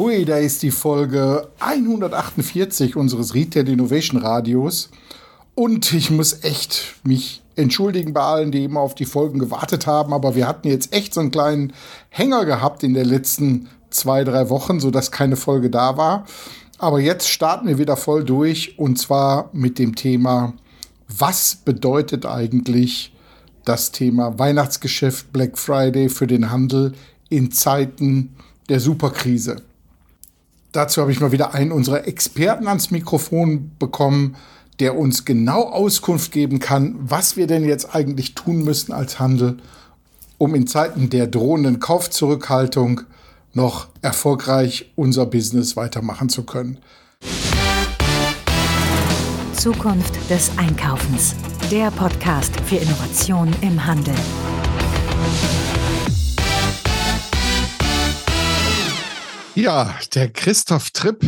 Hui, 0.00 0.24
da 0.24 0.38
ist 0.38 0.62
die 0.62 0.70
Folge 0.70 1.48
148 1.58 2.96
unseres 2.96 3.34
Retail 3.34 3.68
Innovation 3.68 4.18
Radios. 4.18 4.88
Und 5.54 5.92
ich 5.92 6.10
muss 6.10 6.42
echt 6.42 6.94
mich 7.04 7.42
entschuldigen 7.54 8.14
bei 8.14 8.22
allen, 8.22 8.50
die 8.50 8.64
immer 8.64 8.80
auf 8.80 8.94
die 8.94 9.04
Folgen 9.04 9.38
gewartet 9.38 9.86
haben. 9.86 10.14
Aber 10.14 10.34
wir 10.34 10.48
hatten 10.48 10.68
jetzt 10.68 10.94
echt 10.94 11.12
so 11.12 11.20
einen 11.20 11.30
kleinen 11.30 11.74
Hänger 12.08 12.46
gehabt 12.46 12.82
in 12.82 12.94
den 12.94 13.04
letzten 13.04 13.68
zwei, 13.90 14.24
drei 14.24 14.48
Wochen, 14.48 14.80
sodass 14.80 15.10
keine 15.10 15.36
Folge 15.36 15.68
da 15.68 15.98
war. 15.98 16.24
Aber 16.78 16.98
jetzt 16.98 17.28
starten 17.28 17.68
wir 17.68 17.76
wieder 17.76 17.98
voll 17.98 18.24
durch 18.24 18.78
und 18.78 18.98
zwar 18.98 19.50
mit 19.52 19.78
dem 19.78 19.96
Thema, 19.96 20.54
was 21.08 21.56
bedeutet 21.56 22.24
eigentlich 22.24 23.14
das 23.66 23.92
Thema 23.92 24.38
Weihnachtsgeschäft 24.38 25.30
Black 25.30 25.58
Friday 25.58 26.08
für 26.08 26.26
den 26.26 26.50
Handel 26.50 26.94
in 27.28 27.52
Zeiten 27.52 28.34
der 28.70 28.80
Superkrise. 28.80 29.56
Dazu 30.72 31.00
habe 31.00 31.10
ich 31.10 31.20
mal 31.20 31.32
wieder 31.32 31.52
einen 31.54 31.72
unserer 31.72 32.06
Experten 32.06 32.68
ans 32.68 32.90
Mikrofon 32.90 33.72
bekommen, 33.78 34.36
der 34.78 34.96
uns 34.96 35.24
genau 35.24 35.62
Auskunft 35.64 36.32
geben 36.32 36.60
kann, 36.60 36.96
was 37.00 37.36
wir 37.36 37.46
denn 37.46 37.64
jetzt 37.64 37.94
eigentlich 37.94 38.34
tun 38.34 38.62
müssen 38.62 38.92
als 38.92 39.18
Handel, 39.18 39.58
um 40.38 40.54
in 40.54 40.66
Zeiten 40.66 41.10
der 41.10 41.26
drohenden 41.26 41.80
Kaufzurückhaltung 41.80 43.02
noch 43.52 43.88
erfolgreich 44.00 44.92
unser 44.94 45.26
Business 45.26 45.76
weitermachen 45.76 46.28
zu 46.28 46.44
können. 46.44 46.78
Zukunft 49.54 50.14
des 50.30 50.50
Einkaufens. 50.56 51.34
Der 51.70 51.90
Podcast 51.90 52.58
für 52.60 52.76
Innovation 52.76 53.54
im 53.60 53.84
Handel. 53.84 54.14
Ja, 59.56 59.98
der 60.14 60.30
Christoph 60.32 60.90
Tripp 60.92 61.24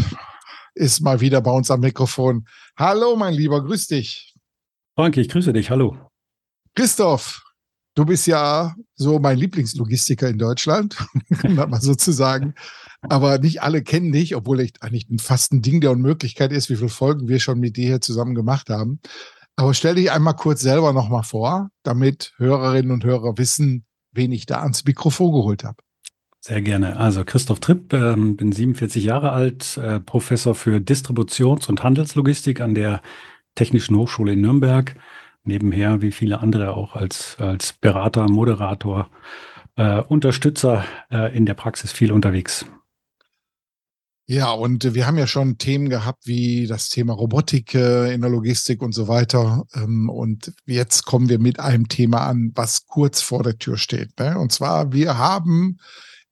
ist 0.75 1.01
mal 1.01 1.21
wieder 1.21 1.41
bei 1.41 1.51
uns 1.51 1.71
am 1.71 1.81
Mikrofon. 1.81 2.47
Hallo, 2.79 3.17
mein 3.17 3.34
Lieber, 3.34 3.64
grüß 3.64 3.89
dich. 3.89 4.34
Frank, 4.95 5.17
ich 5.17 5.29
grüße 5.29 5.53
dich. 5.53 5.70
Hallo. 5.70 5.97
Christoph, 6.77 7.42
du 7.97 8.05
bist 8.05 8.29
ja 8.29 8.77
so 8.95 9.19
mein 9.19 9.39
Lieblingslogistiker 9.39 10.29
in 10.29 10.39
Deutschland, 10.39 10.97
kann 11.41 11.56
man 11.56 11.81
sozusagen. 11.81 12.55
Aber 13.01 13.39
nicht 13.39 13.62
alle 13.62 13.83
kennen 13.83 14.12
dich, 14.12 14.36
obwohl 14.36 14.61
echt 14.61 14.83
eigentlich 14.83 15.07
fast 15.20 15.53
ein 15.53 15.61
Ding 15.61 15.81
der 15.81 15.91
Unmöglichkeit 15.91 16.53
ist, 16.53 16.70
wie 16.70 16.77
viele 16.77 16.89
Folgen 16.89 17.27
wir 17.27 17.41
schon 17.41 17.59
mit 17.59 17.77
dir 17.77 17.86
hier 17.86 18.01
zusammen 18.01 18.36
gemacht 18.36 18.70
haben. 18.70 19.01
Aber 19.57 19.75
stell 19.75 19.97
dich 19.97 20.12
einmal 20.12 20.36
kurz 20.36 20.61
selber 20.61 20.92
nochmal 20.92 21.25
vor, 21.25 21.70
damit 21.83 22.33
Hörerinnen 22.36 22.92
und 22.92 23.05
Hörer 23.05 23.36
wissen, 23.36 23.84
wen 24.12 24.31
ich 24.31 24.47
da 24.47 24.62
ans 24.62 24.84
Mikrofon 24.84 25.33
geholt 25.33 25.64
habe. 25.64 25.83
Sehr 26.45 26.61
gerne. 26.61 26.97
Also 26.97 27.25
Christoph 27.25 27.61
Tripp, 27.61 27.93
äh, 27.93 28.17
bin 28.17 28.51
47 28.51 29.05
Jahre 29.05 29.31
alt, 29.31 29.77
äh, 29.77 30.01
Professor 30.01 30.57
für 30.57 30.81
Distributions- 30.81 31.69
und 31.69 31.85
Handelslogistik 31.85 32.61
an 32.61 32.75
der 32.75 33.01
Technischen 33.55 33.97
Hochschule 33.97 34.33
in 34.33 34.41
Nürnberg. 34.41 34.97
Nebenher, 35.45 36.03
wie 36.03 36.11
viele 36.11 36.41
andere, 36.41 36.75
auch 36.75 36.97
als, 36.97 37.37
als 37.39 37.75
Berater, 37.75 38.29
Moderator, 38.29 39.09
äh, 39.77 40.01
Unterstützer 40.01 40.85
äh, 41.13 41.33
in 41.37 41.47
der 41.47 41.55
Praxis 41.55 41.93
viel 41.93 42.11
unterwegs. 42.11 42.67
Ja, 44.27 44.51
und 44.51 44.95
wir 44.95 45.07
haben 45.07 45.19
ja 45.19 45.29
schon 45.29 45.59
Themen 45.59 45.91
gehabt 45.91 46.27
wie 46.27 46.67
das 46.67 46.89
Thema 46.89 47.13
Robotik 47.13 47.77
äh, 47.77 48.13
in 48.13 48.20
der 48.20 48.31
Logistik 48.31 48.83
und 48.83 48.95
so 48.95 49.07
weiter. 49.07 49.65
Ähm, 49.75 50.09
und 50.09 50.53
jetzt 50.67 51.05
kommen 51.05 51.29
wir 51.29 51.39
mit 51.39 51.61
einem 51.61 51.87
Thema 51.87 52.27
an, 52.27 52.51
was 52.57 52.87
kurz 52.87 53.23
vor 53.23 53.45
der 53.45 53.59
Tür 53.59 53.77
steht. 53.77 54.19
Ne? 54.19 54.37
Und 54.37 54.51
zwar, 54.51 54.93
wir 54.93 55.19
haben 55.19 55.79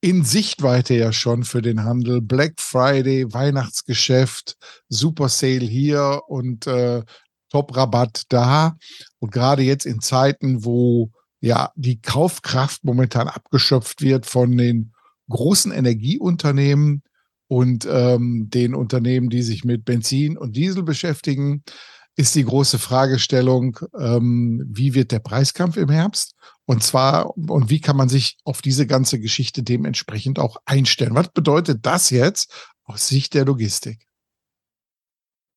in 0.01 0.23
Sichtweite 0.23 0.95
ja 0.95 1.13
schon 1.13 1.43
für 1.43 1.61
den 1.61 1.83
Handel. 1.83 2.21
Black 2.21 2.59
Friday, 2.59 3.31
Weihnachtsgeschäft, 3.31 4.57
Super 4.89 5.29
Sale 5.29 5.59
hier 5.59 6.21
und 6.27 6.65
äh, 6.65 7.03
Top-Rabatt 7.49 8.23
da. 8.29 8.77
Und 9.19 9.31
gerade 9.31 9.61
jetzt 9.61 9.85
in 9.85 10.01
Zeiten, 10.01 10.65
wo 10.65 11.11
ja 11.39 11.71
die 11.75 12.01
Kaufkraft 12.01 12.83
momentan 12.83 13.27
abgeschöpft 13.27 14.01
wird 14.01 14.25
von 14.25 14.57
den 14.57 14.93
großen 15.29 15.71
Energieunternehmen 15.71 17.03
und 17.47 17.87
ähm, 17.89 18.49
den 18.49 18.73
Unternehmen, 18.73 19.29
die 19.29 19.43
sich 19.43 19.63
mit 19.63 19.85
Benzin 19.85 20.37
und 20.37 20.55
Diesel 20.55 20.83
beschäftigen, 20.83 21.63
ist 22.15 22.35
die 22.35 22.43
große 22.43 22.79
Fragestellung, 22.79 23.79
ähm, 23.97 24.63
wie 24.67 24.93
wird 24.93 25.11
der 25.11 25.19
Preiskampf 25.19 25.77
im 25.77 25.89
Herbst? 25.89 26.35
Und 26.65 26.83
zwar, 26.83 27.37
und 27.37 27.69
wie 27.69 27.81
kann 27.81 27.97
man 27.97 28.09
sich 28.09 28.37
auf 28.43 28.61
diese 28.61 28.87
ganze 28.87 29.19
Geschichte 29.19 29.63
dementsprechend 29.63 30.39
auch 30.39 30.57
einstellen? 30.65 31.15
Was 31.15 31.29
bedeutet 31.29 31.85
das 31.85 32.09
jetzt 32.09 32.71
aus 32.83 33.07
Sicht 33.07 33.33
der 33.33 33.45
Logistik? 33.45 34.07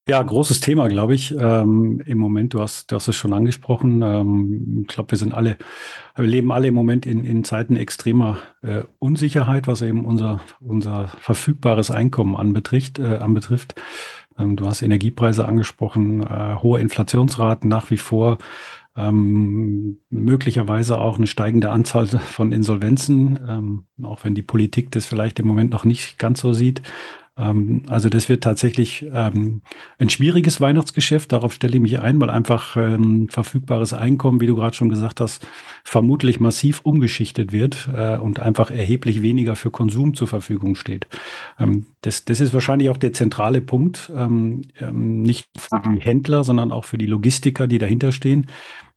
Ja, 0.07 0.23
großes 0.23 0.61
Thema, 0.61 0.89
glaube 0.89 1.15
ich. 1.15 1.35
Ähm, 1.35 2.03
Im 2.05 2.19
Moment, 2.19 2.53
du 2.53 2.61
hast, 2.61 2.93
du 2.93 2.97
hast 2.97 3.09
es 3.09 3.17
schon 3.17 3.33
angesprochen. 3.33 4.03
Ähm, 4.03 4.81
ich 4.83 4.89
glaube, 4.89 5.13
wir 5.13 5.19
sind 5.19 5.33
alle, 5.33 5.57
wir 6.15 6.27
leben 6.27 6.53
alle 6.53 6.69
im 6.69 6.75
Moment 6.75 7.07
in, 7.07 7.25
in 7.25 7.43
Zeiten 7.43 7.77
extremer 7.77 8.37
äh, 8.61 8.83
Unsicherheit, 8.99 9.67
was 9.67 9.81
eben 9.81 10.05
unser, 10.05 10.43
unser 10.61 11.09
verfügbares 11.21 11.91
Einkommen 11.91 12.37
anbetrifft. 12.37 12.99
Äh, 12.99 13.17
anbetrifft. 13.17 13.77
Ähm, 14.39 14.57
du 14.57 14.67
hast 14.67 14.83
Energiepreise 14.83 15.47
angesprochen, 15.47 16.23
äh, 16.23 16.57
hohe 16.57 16.81
Inflationsraten 16.81 17.71
nach 17.71 17.91
wie 17.91 17.97
vor, 17.97 18.37
ähm, 18.97 19.99
möglicherweise 20.11 20.99
auch 20.99 21.17
eine 21.17 21.27
steigende 21.27 21.71
Anzahl 21.71 22.07
von 22.07 22.53
Insolvenzen, 22.53 23.41
ähm, 23.49 23.85
auch 24.03 24.25
wenn 24.25 24.35
die 24.35 24.43
Politik 24.43 24.91
das 24.93 25.07
vielleicht 25.07 25.39
im 25.41 25.47
Moment 25.47 25.71
noch 25.71 25.85
nicht 25.85 26.19
ganz 26.19 26.41
so 26.41 26.53
sieht. 26.53 26.83
Ähm, 27.37 27.83
also 27.89 28.09
das 28.09 28.29
wird 28.29 28.45
tatsächlich 28.45 29.05
ähm, 29.13 29.63
ein 29.99 30.11
schwieriges 30.11 30.61
Weihnachtsgeschäft. 30.61 31.33
Darauf 31.33 31.53
stelle 31.53 31.75
ich 31.75 31.83
mich 31.83 32.01
ein, 32.01 32.21
weil 32.21 32.31
einfach 32.31 32.77
ähm, 32.77 33.29
verfügbares 33.29 33.93
Einkommen, 33.93 34.41
wie 34.41 34.47
du 34.47 34.55
gerade 34.55 34.77
schon 34.77 34.89
gesagt 34.89 35.21
hast, 35.21 35.47
vermutlich 35.83 36.41
massiv 36.41 36.81
umgeschichtet 36.83 37.53
wird 37.53 37.89
äh, 37.95 38.17
und 38.17 38.41
einfach 38.41 38.71
erheblich 38.71 39.23
weniger 39.23 39.57
für 39.57 39.71
Konsum 39.71 40.15
zur 40.15 40.29
Verfügung 40.29 40.77
steht. 40.77 41.07
Ähm, 41.59 41.87
das, 42.03 42.25
das 42.25 42.41
ist 42.41 42.55
wahrscheinlich 42.55 42.91
auch 42.91 42.99
der 42.99 43.13
zentrale 43.13 43.61
Punkt, 43.61 44.13
ähm, 44.15 44.63
ähm, 44.81 45.23
nicht 45.23 45.49
für 45.59 45.81
die 45.81 46.01
Händler, 46.01 46.45
sondern 46.45 46.71
auch 46.71 46.85
für 46.85 46.99
die 46.99 47.07
Logistiker, 47.07 47.67
die 47.67 47.79
dahinter 47.79 48.13
stehen 48.13 48.47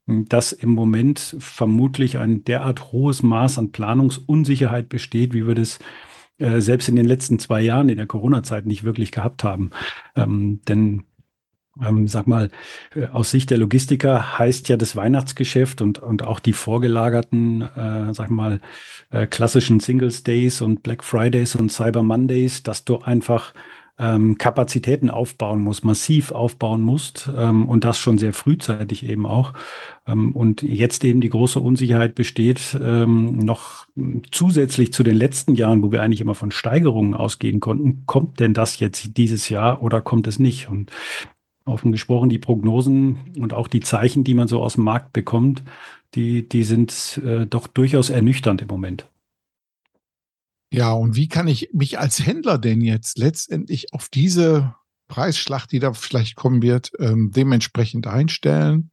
dass 0.07 0.53
im 0.53 0.69
Moment 0.69 1.35
vermutlich 1.37 2.17
ein 2.17 2.45
derart 2.45 2.93
hohes 2.93 3.23
Maß 3.23 3.57
an 3.57 3.73
Planungsunsicherheit 3.73 4.87
besteht, 4.87 5.33
wie 5.33 5.45
wir 5.45 5.53
das 5.53 5.79
äh, 6.39 6.61
selbst 6.61 6.89
in 6.89 6.95
den 6.95 7.05
letzten 7.05 7.39
zwei 7.39 7.61
Jahren 7.61 7.89
in 7.89 7.97
der 7.97 8.07
Corona-Zeit 8.07 8.65
nicht 8.65 8.83
wirklich 8.83 9.11
gehabt 9.11 9.43
haben. 9.43 9.71
Ähm, 10.15 10.61
denn 10.67 11.03
ähm, 11.85 12.07
sag 12.07 12.27
mal, 12.27 12.49
äh, 12.95 13.07
aus 13.07 13.31
Sicht 13.31 13.49
der 13.49 13.57
Logistiker 13.57 14.39
heißt 14.39 14.69
ja 14.69 14.77
das 14.77 14.95
Weihnachtsgeschäft 14.95 15.81
und, 15.81 15.99
und 15.99 16.23
auch 16.23 16.39
die 16.39 16.53
vorgelagerten, 16.53 17.61
äh, 17.61 18.13
sag 18.13 18.29
mal, 18.29 18.61
äh, 19.09 19.27
klassischen 19.27 19.79
Singles 19.79 20.23
Days 20.23 20.61
und 20.61 20.83
Black 20.83 21.03
Fridays 21.03 21.55
und 21.55 21.71
Cyber 21.71 22.03
Mondays, 22.03 22.63
dass 22.63 22.83
du 22.85 22.99
einfach 22.99 23.53
ähm, 23.99 24.37
Kapazitäten 24.37 25.09
aufbauen 25.09 25.61
musst, 25.61 25.83
massiv 25.83 26.31
aufbauen 26.31 26.81
musst 26.81 27.29
ähm, 27.35 27.67
und 27.67 27.83
das 27.83 27.97
schon 27.97 28.17
sehr 28.17 28.33
frühzeitig 28.33 29.03
eben 29.07 29.25
auch. 29.25 29.53
Ähm, 30.05 30.33
und 30.33 30.61
jetzt 30.61 31.03
eben 31.03 31.21
die 31.21 31.29
große 31.29 31.59
Unsicherheit 31.59 32.13
besteht, 32.15 32.77
ähm, 32.81 33.37
noch 33.37 33.87
zusätzlich 34.31 34.93
zu 34.93 35.03
den 35.03 35.15
letzten 35.15 35.55
Jahren, 35.55 35.81
wo 35.81 35.91
wir 35.91 36.01
eigentlich 36.01 36.21
immer 36.21 36.35
von 36.35 36.51
Steigerungen 36.51 37.15
ausgehen 37.15 37.59
konnten, 37.59 38.03
kommt 38.05 38.39
denn 38.39 38.53
das 38.53 38.79
jetzt 38.79 39.17
dieses 39.17 39.49
Jahr 39.49 39.81
oder 39.81 40.01
kommt 40.01 40.27
es 40.27 40.37
nicht? 40.37 40.69
Und 40.69 40.91
offen 41.65 41.91
gesprochen, 41.91 42.29
die 42.29 42.39
Prognosen 42.39 43.17
und 43.39 43.53
auch 43.53 43.67
die 43.67 43.81
Zeichen, 43.81 44.23
die 44.23 44.33
man 44.33 44.47
so 44.47 44.61
aus 44.61 44.75
dem 44.75 44.83
Markt 44.83 45.11
bekommt, 45.11 45.63
die, 46.15 46.47
die 46.47 46.63
sind 46.63 47.19
äh, 47.25 47.45
doch 47.45 47.67
durchaus 47.67 48.09
ernüchternd 48.09 48.61
im 48.61 48.67
Moment. 48.67 49.07
Ja, 50.71 50.91
und 50.91 51.15
wie 51.15 51.27
kann 51.27 51.47
ich 51.47 51.69
mich 51.73 51.99
als 51.99 52.25
Händler 52.25 52.57
denn 52.57 52.81
jetzt 52.81 53.17
letztendlich 53.17 53.93
auf 53.93 54.09
diese 54.09 54.75
Preisschlacht, 55.07 55.71
die 55.71 55.79
da 55.79 55.93
vielleicht 55.93 56.35
kommen 56.35 56.61
wird, 56.61 56.91
ähm, 56.99 57.31
dementsprechend 57.31 58.07
einstellen? 58.07 58.91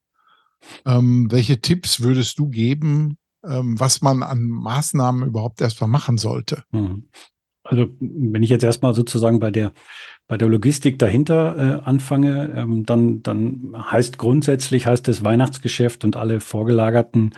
Ähm, 0.86 1.30
welche 1.30 1.60
Tipps 1.60 2.00
würdest 2.00 2.38
du 2.38 2.48
geben, 2.48 3.18
ähm, 3.44 3.78
was 3.78 4.00
man 4.02 4.22
an 4.22 4.42
Maßnahmen 4.42 5.28
überhaupt 5.28 5.60
erstmal 5.60 5.90
machen 5.90 6.16
sollte? 6.16 6.64
Hm. 6.70 7.08
Also 7.64 7.86
wenn 7.98 8.42
ich 8.42 8.50
jetzt 8.50 8.64
erstmal 8.64 8.94
sozusagen 8.94 9.40
bei 9.40 9.50
der 9.50 9.72
bei 10.26 10.38
der 10.38 10.48
Logistik 10.48 10.98
dahinter 10.98 11.56
äh, 11.56 11.84
anfange, 11.84 12.52
ähm, 12.56 12.86
dann, 12.86 13.22
dann 13.22 13.74
heißt 13.76 14.16
grundsätzlich 14.16 14.86
heißt 14.86 15.06
das 15.06 15.22
Weihnachtsgeschäft 15.22 16.04
und 16.04 16.16
alle 16.16 16.40
vorgelagerten 16.40 17.34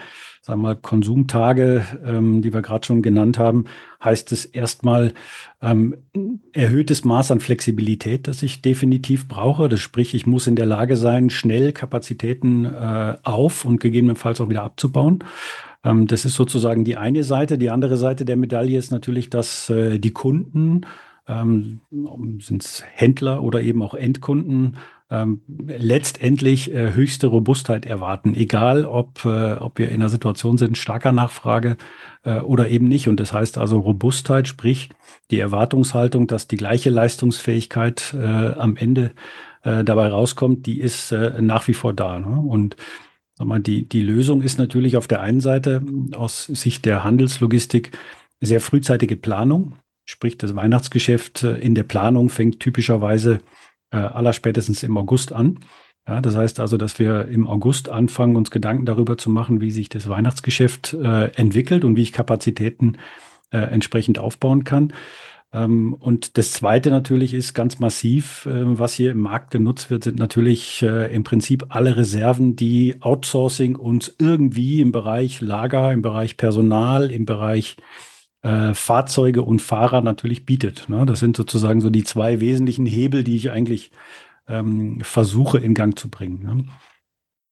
sagen 0.47 0.61
wir 0.61 0.69
mal, 0.69 0.77
Konsumtage, 0.77 1.85
ähm, 2.07 2.41
die 2.41 2.55
wir 2.55 2.63
gerade 2.63 2.87
schon 2.87 3.03
genannt 3.03 3.37
haben, 3.37 3.65
heißt 4.03 4.31
es 4.31 4.45
erstmal 4.45 5.13
ähm, 5.61 5.97
erhöhtes 6.53 7.05
Maß 7.05 7.33
an 7.33 7.41
Flexibilität, 7.41 8.29
das 8.29 8.45
ich 8.45 8.63
definitiv 8.63 9.27
brauche. 9.27 9.69
Das 9.69 9.81
sprich, 9.81 10.15
ich 10.15 10.25
muss 10.25 10.47
in 10.47 10.55
der 10.55 10.67
Lage 10.67 10.97
sein, 10.97 11.31
schnell 11.31 11.73
Kapazitäten 11.73 12.65
äh, 12.65 13.17
auf 13.25 13.65
und 13.65 13.81
gegebenenfalls 13.81 14.41
auch 14.41 14.49
wieder 14.49 14.63
abzubauen. 14.63 15.25
Ähm, 15.83 16.07
das 16.07 16.25
ist 16.25 16.35
sozusagen 16.35 16.85
die 16.85 16.97
eine 16.97 17.25
Seite. 17.25 17.59
Die 17.59 17.71
andere 17.71 17.97
Seite 17.97 18.25
der 18.25 18.37
Medaille 18.37 18.79
ist 18.79 18.93
natürlich, 18.93 19.29
dass 19.29 19.69
äh, 19.69 19.99
die 19.99 20.13
Kunden 20.13 20.83
ähm, 21.27 21.81
sind 22.39 22.63
es 22.63 22.85
Händler 22.95 23.43
oder 23.43 23.63
eben 23.63 23.83
auch 23.83 23.95
Endkunden, 23.95 24.77
ähm, 25.11 25.43
letztendlich 25.47 26.73
äh, 26.75 26.93
höchste 26.93 27.29
Robustheit 27.29 27.87
erwarten, 27.87 28.35
egal 28.35 28.85
ob, 28.85 29.25
äh, 29.25 29.53
ob 29.53 29.79
wir 29.79 29.89
in 29.89 29.97
einer 29.97 30.09
Situation 30.09 30.59
sind, 30.59 30.77
starker 30.77 31.13
Nachfrage 31.13 31.77
äh, 32.25 32.41
oder 32.41 32.69
eben 32.69 32.89
nicht. 32.89 33.09
Und 33.09 33.21
das 33.21 33.33
heißt 33.33 33.59
also 33.59 33.79
Robustheit, 33.79 34.49
sprich 34.49 34.91
die 35.31 35.39
Erwartungshaltung, 35.39 36.27
dass 36.27 36.49
die 36.49 36.57
gleiche 36.57 36.91
Leistungsfähigkeit 36.91 38.15
äh, 38.15 38.27
am 38.55 38.77
Ende 38.77 39.13
äh, 39.63 39.85
dabei 39.85 40.09
rauskommt, 40.09 40.67
die 40.67 40.81
ist 40.81 41.13
äh, 41.13 41.41
nach 41.41 41.69
wie 41.69 41.75
vor 41.75 41.93
da. 41.93 42.19
Ne? 42.19 42.41
Und 42.41 42.77
mal, 43.39 43.61
die, 43.61 43.89
die 43.89 44.03
Lösung 44.03 44.43
ist 44.43 44.59
natürlich 44.59 44.97
auf 44.97 45.07
der 45.07 45.21
einen 45.21 45.41
Seite 45.41 45.83
aus 46.17 46.47
Sicht 46.47 46.85
der 46.85 47.05
Handelslogistik 47.05 47.97
sehr 48.41 48.61
frühzeitige 48.61 49.17
Planung. 49.17 49.77
Sprich, 50.05 50.37
das 50.37 50.55
Weihnachtsgeschäft 50.55 51.43
in 51.43 51.75
der 51.75 51.83
Planung 51.83 52.29
fängt 52.29 52.61
typischerweise 52.61 53.41
äh, 53.91 53.97
allerspätestens 53.97 54.83
im 54.83 54.97
August 54.97 55.33
an. 55.33 55.61
Ja, 56.09 56.21
das 56.21 56.37
heißt 56.37 56.61
also, 56.61 56.77
dass 56.77 56.99
wir 56.99 57.27
im 57.27 57.49
August 57.49 57.89
anfangen, 57.89 58.37
uns 58.37 58.51
Gedanken 58.51 58.87
darüber 58.87 59.19
zu 59.19 59.29
machen, 59.29 59.61
wie 59.61 59.73
sich 59.73 59.89
das 59.89 60.09
Weihnachtsgeschäft 60.09 60.95
äh, 60.95 61.33
entwickelt 61.35 61.85
und 61.85 61.97
wie 61.97 62.03
ich 62.03 62.13
Kapazitäten 62.13 62.99
äh, 63.51 63.59
entsprechend 63.59 64.19
aufbauen 64.19 64.63
kann. 64.65 64.93
Ähm, 65.53 65.95
und 65.95 66.39
das 66.39 66.53
Zweite 66.53 66.91
natürlich 66.91 67.35
ist 67.35 67.55
ganz 67.55 67.79
massiv, 67.79 68.47
äh, 68.47 68.79
was 68.79 68.93
hier 68.95 69.13
im 69.13 69.21
Markt 69.21 69.51
genutzt 69.51 69.91
wird, 69.91 70.05
sind 70.05 70.19
natürlich 70.19 70.83
äh, 70.83 71.13
im 71.15 71.25
Prinzip 71.25 71.67
alle 71.71 71.97
Reserven, 71.97 72.57
die 72.57 72.97
Outsourcing 73.01 73.77
uns 73.77 74.15
irgendwie 74.19 74.81
im 74.81 74.93
Bereich 74.93 75.41
Lager, 75.41 75.93
im 75.93 76.03
Bereich 76.03 76.37
Personal, 76.37 77.11
im 77.11 77.25
Bereich 77.25 77.77
äh, 78.47 78.75
Fahrzeuge 78.75 79.43
und 79.43 79.61
Fahrer 79.61 80.01
natürlich 80.03 80.47
bietet. 80.47 80.89
Ne? 80.89 81.05
Das 81.05 81.19
sind 81.19 81.37
sozusagen 81.37 81.81
so 81.81 81.91
die 81.91 82.05
zwei 82.05 82.41
wesentlichen 82.41 82.87
Hebel, 82.87 83.25
die 83.25 83.37
ich 83.37 83.51
eigentlich 83.51 83.91
ähm, 84.47 85.01
versuche 85.01 85.59
in 85.59 85.75
Gang 85.75 85.99
zu 85.99 86.09
bringen. 86.09 86.43
Ne? 86.45 86.65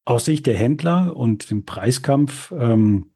Aus 0.05 0.27
Sicht 0.27 0.47
der 0.47 0.57
Händler 0.57 1.17
und 1.17 1.51
dem 1.51 1.65
Preiskampf, 1.65 2.53
ähm, 2.57 3.11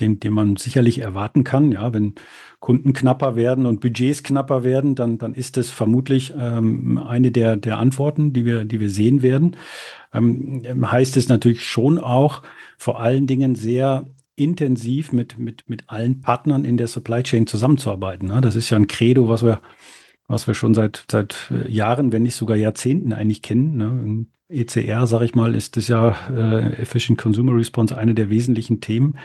den, 0.00 0.18
den 0.18 0.32
man 0.32 0.56
sicherlich 0.56 0.98
erwarten 0.98 1.44
kann, 1.44 1.70
ja, 1.70 1.92
wenn 1.92 2.14
Kunden 2.58 2.92
knapper 2.92 3.36
werden 3.36 3.66
und 3.66 3.80
Budgets 3.80 4.22
knapper 4.22 4.64
werden, 4.64 4.94
dann, 4.94 5.18
dann 5.18 5.34
ist 5.34 5.56
das 5.56 5.70
vermutlich 5.70 6.32
ähm, 6.36 6.98
eine 6.98 7.30
der, 7.30 7.56
der 7.56 7.78
Antworten, 7.78 8.32
die 8.32 8.44
wir, 8.44 8.64
die 8.64 8.80
wir 8.80 8.90
sehen 8.90 9.22
werden. 9.22 9.56
Ähm, 10.12 10.64
heißt 10.90 11.16
es 11.16 11.28
natürlich 11.28 11.64
schon 11.64 11.98
auch 11.98 12.42
vor 12.76 13.00
allen 13.00 13.26
Dingen 13.26 13.54
sehr 13.54 14.06
intensiv 14.36 15.12
mit, 15.12 15.38
mit, 15.38 15.68
mit 15.68 15.84
allen 15.88 16.20
Partnern 16.20 16.64
in 16.64 16.76
der 16.76 16.88
Supply 16.88 17.22
Chain 17.22 17.46
zusammenzuarbeiten. 17.46 18.28
Ne? 18.28 18.40
Das 18.40 18.56
ist 18.56 18.70
ja 18.70 18.76
ein 18.76 18.86
Credo, 18.86 19.28
was 19.28 19.44
wir, 19.44 19.60
was 20.26 20.46
wir 20.46 20.54
schon 20.54 20.74
seit, 20.74 21.04
seit 21.10 21.50
äh, 21.50 21.70
Jahren, 21.70 22.12
wenn 22.12 22.22
nicht 22.22 22.34
sogar 22.36 22.56
Jahrzehnten 22.56 23.12
eigentlich 23.12 23.42
kennen. 23.42 23.76
Ne? 23.76 24.26
ECR, 24.48 25.06
sage 25.06 25.24
ich 25.24 25.34
mal, 25.34 25.54
ist 25.54 25.76
das 25.76 25.88
ja 25.88 26.16
äh, 26.30 26.80
Efficient 26.80 27.18
Consumer 27.18 27.56
Response 27.56 27.96
eine 27.96 28.14
der 28.14 28.30
wesentlichen 28.30 28.80
Themen, 28.80 29.18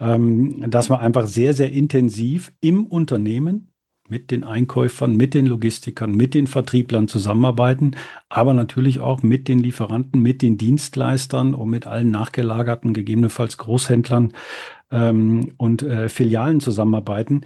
ähm, 0.00 0.70
dass 0.70 0.88
man 0.88 1.00
einfach 1.00 1.26
sehr, 1.26 1.54
sehr 1.54 1.72
intensiv 1.72 2.52
im 2.60 2.86
Unternehmen 2.86 3.72
mit 4.08 4.30
den 4.30 4.44
Einkäufern, 4.44 5.16
mit 5.16 5.34
den 5.34 5.46
Logistikern, 5.46 6.12
mit 6.12 6.34
den 6.34 6.46
Vertrieblern 6.46 7.08
zusammenarbeiten, 7.08 7.92
aber 8.28 8.54
natürlich 8.54 9.00
auch 9.00 9.22
mit 9.22 9.48
den 9.48 9.58
Lieferanten, 9.58 10.22
mit 10.22 10.42
den 10.42 10.58
Dienstleistern 10.58 11.54
und 11.54 11.70
mit 11.70 11.86
allen 11.86 12.10
nachgelagerten, 12.10 12.94
gegebenenfalls 12.94 13.58
Großhändlern 13.58 14.32
ähm, 14.90 15.52
und 15.56 15.82
äh, 15.82 16.08
Filialen 16.08 16.60
zusammenarbeiten 16.60 17.42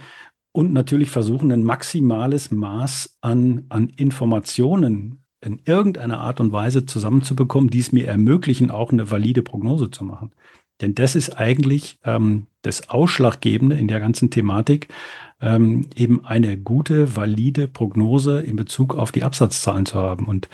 und 0.53 0.71
natürlich 0.71 1.09
versuchen, 1.09 1.51
ein 1.51 1.63
maximales 1.63 2.51
Maß 2.51 3.17
an, 3.21 3.65
an 3.69 3.89
Informationen 3.89 5.23
in 5.41 5.59
irgendeiner 5.65 6.19
Art 6.19 6.39
und 6.39 6.53
Weise 6.53 6.85
zusammenzubekommen, 6.85 7.69
die 7.69 7.79
es 7.79 7.91
mir 7.91 8.07
ermöglichen, 8.07 8.71
auch 8.71 8.91
eine 8.91 9.11
valide 9.11 9.41
Prognose 9.41 9.91
zu 9.91 10.05
machen. 10.05 10.31
Denn 10.79 10.95
das 10.95 11.15
ist 11.15 11.37
eigentlich 11.37 11.97
ähm, 12.03 12.47
das 12.61 12.89
Ausschlaggebende 12.89 13.77
in 13.77 13.87
der 13.87 13.99
ganzen 13.99 14.29
Thematik, 14.29 14.87
ähm, 15.43 15.89
eben 15.95 16.25
eine 16.25 16.57
gute, 16.57 17.17
valide 17.17 17.67
Prognose 17.67 18.41
in 18.41 18.55
Bezug 18.55 18.95
auf 18.95 19.11
die 19.11 19.23
Absatzzahlen 19.23 19.85
zu 19.85 19.95
haben. 19.95 20.25
Und 20.25 20.47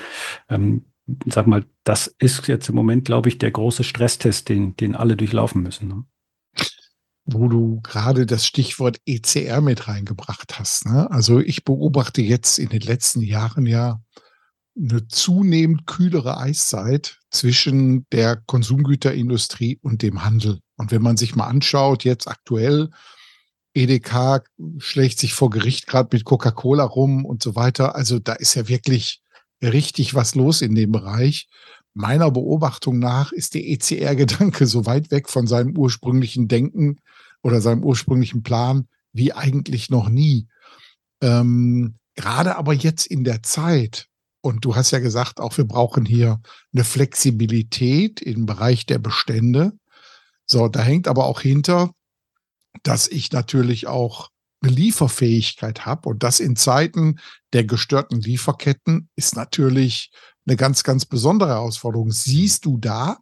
ähm, 0.50 0.86
sag 1.28 1.46
mal, 1.46 1.66
das 1.84 2.08
ist 2.18 2.48
jetzt 2.48 2.70
im 2.70 2.76
Moment, 2.76 3.06
glaube 3.06 3.30
ich, 3.30 3.38
der 3.38 3.52
große 3.52 3.84
Stresstest, 3.84 4.50
den, 4.50 4.76
den 4.76 4.96
alle 4.96 5.16
durchlaufen 5.16 5.62
müssen. 5.62 5.88
Ne? 5.88 6.04
Wo 7.26 7.48
du 7.48 7.82
gerade 7.82 8.26
das 8.26 8.48
Stichwort 8.48 9.00
ECR 9.06 9.62
mit 9.62 9.88
reingebracht 9.88 10.58
hast. 10.58 10.88
Ne? 10.88 11.10
Also 11.12 11.40
ich 11.40 11.64
beobachte 11.64 12.24
jetzt 12.24 12.58
in 12.58 12.70
den 12.70 12.82
letzten 12.82 13.22
Jahren 13.22 13.68
ja 13.68 14.02
eine 14.76 15.08
zunehmend 15.08 15.86
kühlere 15.86 16.38
Eiszeit 16.38 17.20
zwischen 17.30 18.08
der 18.12 18.38
Konsumgüterindustrie 18.38 19.78
und 19.84 20.02
dem 20.02 20.24
Handel. 20.24 20.60
Und 20.78 20.92
wenn 20.92 21.04
man 21.04 21.18
sich 21.18 21.36
mal 21.36 21.48
anschaut, 21.48 22.04
jetzt 22.06 22.28
aktuell, 22.28 22.90
Edeka 23.74 24.42
schlägt 24.78 25.20
sich 25.20 25.34
vor 25.34 25.50
Gericht 25.50 25.88
gerade 25.88 26.10
mit 26.12 26.26
Coca-Cola 26.26 26.84
rum 26.84 27.26
und 27.26 27.44
so 27.44 27.56
weiter. 27.56 27.96
Also 27.96 28.20
da 28.20 28.34
ist 28.34 28.56
ja 28.56 28.68
wirklich 28.68 29.22
richtig 29.62 30.16
was 30.16 30.36
los 30.36 30.62
in 30.62 30.76
dem 30.76 30.92
Bereich. 30.92 31.48
Meiner 31.94 32.32
Beobachtung 32.32 33.00
nach 33.00 33.32
ist 33.32 33.56
der 33.56 33.68
ECR-Gedanke 33.68 34.66
so 34.66 34.86
weit 34.86 35.12
weg 35.12 35.30
von 35.30 35.48
seinem 35.48 35.78
ursprünglichen 35.78 36.48
Denken 36.48 36.98
oder 37.42 37.62
seinem 37.62 37.84
ursprünglichen 37.84 38.44
Plan 38.44 38.88
wie 39.12 39.34
eigentlich 39.34 39.90
noch 39.90 40.10
nie. 40.10 40.48
Ähm, 41.22 41.96
gerade 42.16 42.56
aber 42.58 42.74
jetzt 42.74 43.08
in 43.08 43.24
der 43.24 43.44
Zeit, 43.44 44.08
und 44.42 44.64
du 44.64 44.76
hast 44.76 44.92
ja 44.92 45.00
gesagt, 45.00 45.40
auch 45.40 45.58
wir 45.58 45.66
brauchen 45.66 46.06
hier 46.06 46.42
eine 46.74 46.84
Flexibilität 46.84 48.22
im 48.22 48.46
Bereich 48.46 48.86
der 48.86 49.00
Bestände. 49.00 49.74
So, 50.46 50.68
da 50.68 50.82
hängt 50.82 51.08
aber 51.08 51.26
auch 51.26 51.42
hinter, 51.42 51.92
dass 52.84 53.08
ich 53.08 53.32
natürlich 53.32 53.88
auch 53.88 54.30
eine 54.62 54.72
Lieferfähigkeit 54.72 55.86
habe. 55.86 56.10
Und 56.10 56.24
das 56.24 56.40
in 56.40 56.56
Zeiten 56.56 57.20
der 57.54 57.64
gestörten 57.64 58.20
Lieferketten 58.20 59.10
ist 59.16 59.36
natürlich 59.36 60.12
eine 60.46 60.58
ganz, 60.58 60.84
ganz 60.84 61.06
besondere 61.06 61.52
Herausforderung. 61.52 62.12
Siehst 62.12 62.66
du 62.66 62.78
da, 62.78 63.20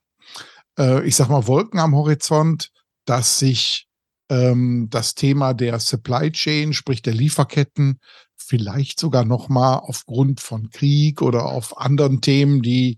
äh, 0.80 1.06
ich 1.06 1.16
sag 1.16 1.30
mal, 1.30 1.48
Wolken 1.48 1.80
am 1.80 1.96
Horizont, 1.96 2.72
dass 3.06 3.40
sich 3.40 3.88
ähm, 4.30 4.88
das 4.90 5.16
Thema 5.16 5.54
der 5.54 5.80
Supply 5.80 6.32
Chain, 6.32 6.74
sprich 6.74 7.02
der 7.02 7.14
Lieferketten, 7.14 8.00
vielleicht 8.36 9.00
sogar 9.00 9.26
nochmal 9.26 9.80
aufgrund 9.84 10.40
von 10.40 10.70
Krieg 10.70 11.22
oder 11.22 11.46
auf 11.46 11.78
anderen 11.78 12.22
Themen, 12.22 12.62
die 12.62 12.98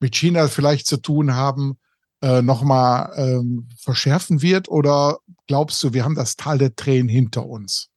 mit 0.00 0.14
China 0.14 0.48
vielleicht 0.48 0.86
zu 0.86 0.96
tun 0.96 1.34
haben, 1.34 1.78
äh, 2.22 2.42
nochmal 2.42 3.12
ähm, 3.16 3.68
verschärfen 3.76 4.42
wird? 4.42 4.68
Oder 4.68 5.18
glaubst 5.46 5.82
du, 5.82 5.92
wir 5.92 6.04
haben 6.04 6.14
das 6.14 6.36
Tal 6.36 6.58
der 6.58 6.74
Tränen 6.74 7.08
hinter 7.08 7.46
uns? 7.46 7.90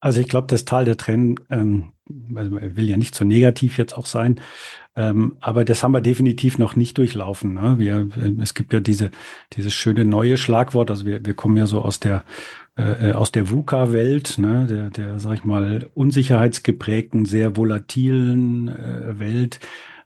Also 0.00 0.20
ich 0.20 0.28
glaube, 0.28 0.48
das 0.48 0.66
Tal 0.66 0.84
der 0.84 0.98
Tränen, 0.98 1.40
ähm, 1.48 1.92
also 2.34 2.52
will 2.60 2.88
ja 2.88 2.98
nicht 2.98 3.14
so 3.14 3.24
negativ 3.24 3.78
jetzt 3.78 3.96
auch 3.96 4.04
sein, 4.04 4.40
ähm, 4.96 5.36
aber 5.40 5.64
das 5.64 5.82
haben 5.82 5.92
wir 5.92 6.02
definitiv 6.02 6.58
noch 6.58 6.76
nicht 6.76 6.98
durchlaufen. 6.98 7.54
Ne? 7.54 7.78
Wir, 7.78 8.08
äh, 8.16 8.42
es 8.42 8.54
gibt 8.54 8.72
ja 8.72 8.80
diese, 8.80 9.10
dieses 9.54 9.72
schöne 9.72 10.04
neue 10.04 10.36
Schlagwort, 10.36 10.90
also 10.90 11.06
wir, 11.06 11.24
wir 11.24 11.34
kommen 11.34 11.56
ja 11.56 11.66
so 11.66 11.80
aus 11.80 12.00
der 12.00 12.24
äh, 12.76 13.10
äh 13.10 13.12
aus 13.12 13.32
der 13.32 13.50
VUCA-Welt, 13.50 14.38
ne, 14.38 14.66
der, 14.68 14.90
der, 14.90 15.18
sag 15.18 15.34
ich 15.34 15.44
mal, 15.44 15.88
unsicherheitsgeprägten, 15.94 17.24
sehr 17.24 17.56
volatilen 17.56 18.68
äh, 18.68 19.18
Welt, 19.18 19.60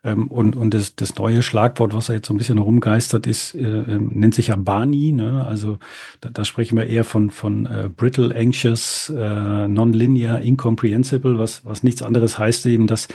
ähm, 0.04 0.28
und 0.28 0.56
und 0.56 0.74
das, 0.74 0.94
das 0.94 1.14
neue 1.16 1.42
Schlagwort, 1.42 1.92
was 1.92 2.06
da 2.06 2.14
jetzt 2.14 2.26
so 2.28 2.34
ein 2.34 2.38
bisschen 2.38 2.58
rumgeistert 2.58 3.26
ist, 3.26 3.54
äh, 3.54 3.60
äh, 3.60 3.98
nennt 3.98 4.34
sich 4.34 4.48
ja 4.48 4.56
Barney. 4.56 5.12
Ne? 5.12 5.44
Also 5.46 5.78
da, 6.20 6.30
da 6.30 6.44
sprechen 6.44 6.76
wir 6.76 6.86
eher 6.86 7.04
von, 7.04 7.30
von 7.30 7.66
äh, 7.66 7.88
brittle, 7.94 8.34
anxious, 8.34 9.10
äh, 9.10 9.68
nonlinear, 9.68 10.40
incomprehensible, 10.40 11.38
was, 11.38 11.64
was 11.64 11.82
nichts 11.82 12.02
anderes 12.02 12.38
heißt 12.38 12.66
eben, 12.66 12.86
dass 12.86 13.08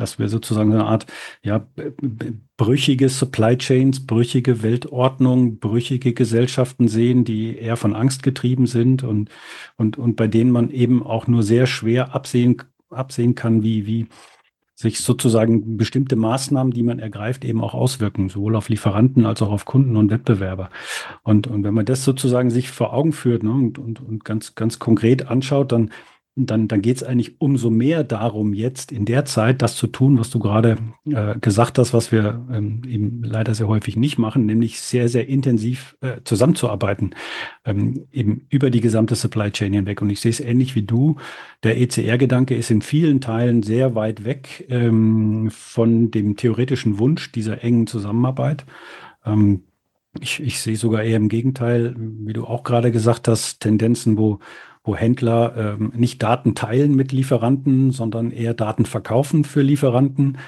dass 0.00 0.18
wir 0.18 0.28
sozusagen 0.28 0.72
eine 0.72 0.86
Art 0.86 1.06
ja, 1.42 1.66
brüchige 2.56 3.10
Supply 3.10 3.58
Chains, 3.58 4.06
brüchige 4.06 4.62
Weltordnung, 4.62 5.58
brüchige 5.58 6.14
Gesellschaften 6.14 6.88
sehen, 6.88 7.24
die 7.24 7.56
eher 7.58 7.76
von 7.76 7.94
Angst 7.94 8.22
getrieben 8.22 8.66
sind 8.66 9.04
und, 9.04 9.28
und, 9.76 9.98
und 9.98 10.16
bei 10.16 10.26
denen 10.26 10.52
man 10.52 10.70
eben 10.70 11.02
auch 11.02 11.26
nur 11.26 11.42
sehr 11.42 11.66
schwer 11.66 12.14
absehen, 12.14 12.62
absehen 12.88 13.34
kann, 13.34 13.62
wie, 13.62 13.86
wie, 13.86 14.06
sich 14.80 15.00
sozusagen 15.00 15.76
bestimmte 15.76 16.16
Maßnahmen, 16.16 16.72
die 16.72 16.82
man 16.82 17.00
ergreift, 17.00 17.44
eben 17.44 17.60
auch 17.60 17.74
auswirken, 17.74 18.30
sowohl 18.30 18.56
auf 18.56 18.70
Lieferanten 18.70 19.26
als 19.26 19.42
auch 19.42 19.50
auf 19.50 19.66
Kunden 19.66 19.94
und 19.94 20.10
Wettbewerber. 20.10 20.70
Und, 21.22 21.46
und 21.48 21.64
wenn 21.64 21.74
man 21.74 21.84
das 21.84 22.02
sozusagen 22.02 22.48
sich 22.48 22.70
vor 22.70 22.94
Augen 22.94 23.12
führt 23.12 23.42
ne, 23.42 23.50
und, 23.52 23.78
und, 23.78 24.00
und 24.00 24.24
ganz, 24.24 24.54
ganz 24.54 24.78
konkret 24.78 25.28
anschaut, 25.28 25.72
dann, 25.72 25.90
dann, 26.46 26.68
dann 26.68 26.82
geht 26.82 26.96
es 26.96 27.02
eigentlich 27.02 27.40
umso 27.40 27.70
mehr 27.70 28.04
darum, 28.04 28.54
jetzt 28.54 28.92
in 28.92 29.04
der 29.04 29.24
Zeit 29.24 29.62
das 29.62 29.76
zu 29.76 29.86
tun, 29.86 30.18
was 30.18 30.30
du 30.30 30.38
gerade 30.38 30.78
äh, 31.06 31.38
gesagt 31.38 31.78
hast, 31.78 31.92
was 31.92 32.12
wir 32.12 32.46
ähm, 32.52 32.82
eben 32.86 33.22
leider 33.22 33.54
sehr 33.54 33.68
häufig 33.68 33.96
nicht 33.96 34.18
machen, 34.18 34.46
nämlich 34.46 34.80
sehr, 34.80 35.08
sehr 35.08 35.28
intensiv 35.28 35.96
äh, 36.00 36.20
zusammenzuarbeiten, 36.24 37.14
ähm, 37.64 38.06
eben 38.12 38.46
über 38.48 38.70
die 38.70 38.80
gesamte 38.80 39.14
Supply 39.14 39.50
Chain 39.50 39.72
hinweg. 39.72 40.02
Und 40.02 40.10
ich 40.10 40.20
sehe 40.20 40.30
es 40.30 40.40
ähnlich 40.40 40.74
wie 40.74 40.82
du. 40.82 41.16
Der 41.62 41.80
ECR-Gedanke 41.80 42.54
ist 42.54 42.70
in 42.70 42.82
vielen 42.82 43.20
Teilen 43.20 43.62
sehr 43.62 43.94
weit 43.94 44.24
weg 44.24 44.66
ähm, 44.68 45.50
von 45.50 46.10
dem 46.10 46.36
theoretischen 46.36 46.98
Wunsch 46.98 47.32
dieser 47.32 47.62
engen 47.64 47.86
Zusammenarbeit. 47.86 48.64
Ähm, 49.24 49.64
ich, 50.18 50.40
ich 50.40 50.60
sehe 50.60 50.76
sogar 50.76 51.04
eher 51.04 51.16
im 51.16 51.28
Gegenteil, 51.28 51.94
wie 51.96 52.32
du 52.32 52.44
auch 52.44 52.64
gerade 52.64 52.90
gesagt 52.90 53.28
hast, 53.28 53.60
Tendenzen, 53.60 54.18
wo, 54.18 54.40
wo 54.82 54.96
Händler 54.96 55.54
ähm, 55.56 55.92
nicht 55.94 56.22
Daten 56.22 56.54
teilen 56.54 56.94
mit 56.96 57.12
Lieferanten, 57.12 57.90
sondern 57.90 58.30
eher 58.30 58.54
Daten 58.54 58.86
verkaufen 58.86 59.44
für 59.44 59.60
Lieferanten. 59.60 60.38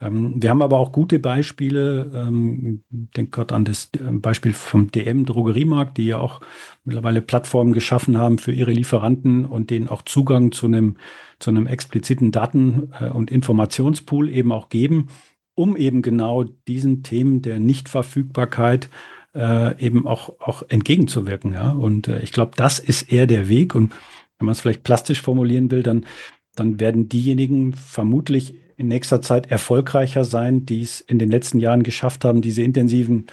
Ähm, 0.00 0.40
wir 0.40 0.50
haben 0.50 0.62
aber 0.62 0.78
auch 0.78 0.92
gute 0.92 1.18
Beispiele. 1.18 2.10
Ähm, 2.14 2.84
denke 2.90 3.30
gerade 3.30 3.54
an 3.54 3.64
das 3.64 3.90
äh, 3.96 4.12
Beispiel 4.12 4.52
vom 4.52 4.92
DM 4.92 5.26
Drogeriemarkt, 5.26 5.98
die 5.98 6.06
ja 6.06 6.18
auch 6.18 6.40
mittlerweile 6.84 7.20
Plattformen 7.20 7.72
geschaffen 7.72 8.16
haben 8.16 8.38
für 8.38 8.52
ihre 8.52 8.72
Lieferanten 8.72 9.44
und 9.44 9.70
denen 9.70 9.88
auch 9.88 10.02
Zugang 10.02 10.52
zu 10.52 10.66
einem, 10.66 10.96
zu 11.40 11.50
einem 11.50 11.66
expliziten 11.66 12.30
Daten- 12.30 12.92
äh, 13.00 13.10
und 13.10 13.32
Informationspool 13.32 14.28
eben 14.30 14.52
auch 14.52 14.68
geben 14.68 15.08
um 15.56 15.76
eben 15.76 16.00
genau 16.00 16.44
diesen 16.44 17.02
Themen 17.02 17.42
der 17.42 17.60
Nichtverfügbarkeit 17.60 18.88
äh, 19.34 19.78
eben 19.84 20.06
auch, 20.06 20.40
auch 20.40 20.62
entgegenzuwirken. 20.68 21.52
Ja? 21.52 21.70
Und 21.72 22.08
äh, 22.08 22.20
ich 22.20 22.32
glaube, 22.32 22.52
das 22.56 22.78
ist 22.78 23.12
eher 23.12 23.26
der 23.26 23.48
Weg. 23.48 23.74
Und 23.74 23.92
wenn 24.38 24.46
man 24.46 24.52
es 24.52 24.60
vielleicht 24.60 24.82
plastisch 24.82 25.22
formulieren 25.22 25.70
will, 25.70 25.82
dann, 25.82 26.06
dann 26.54 26.80
werden 26.80 27.08
diejenigen 27.08 27.74
vermutlich 27.74 28.54
in 28.76 28.88
nächster 28.88 29.20
Zeit 29.20 29.50
erfolgreicher 29.50 30.24
sein, 30.24 30.64
die 30.64 30.82
es 30.82 31.00
in 31.00 31.18
den 31.18 31.30
letzten 31.30 31.60
Jahren 31.60 31.82
geschafft 31.82 32.24
haben, 32.24 32.40
diese 32.40 32.62
intensiven 32.62 33.26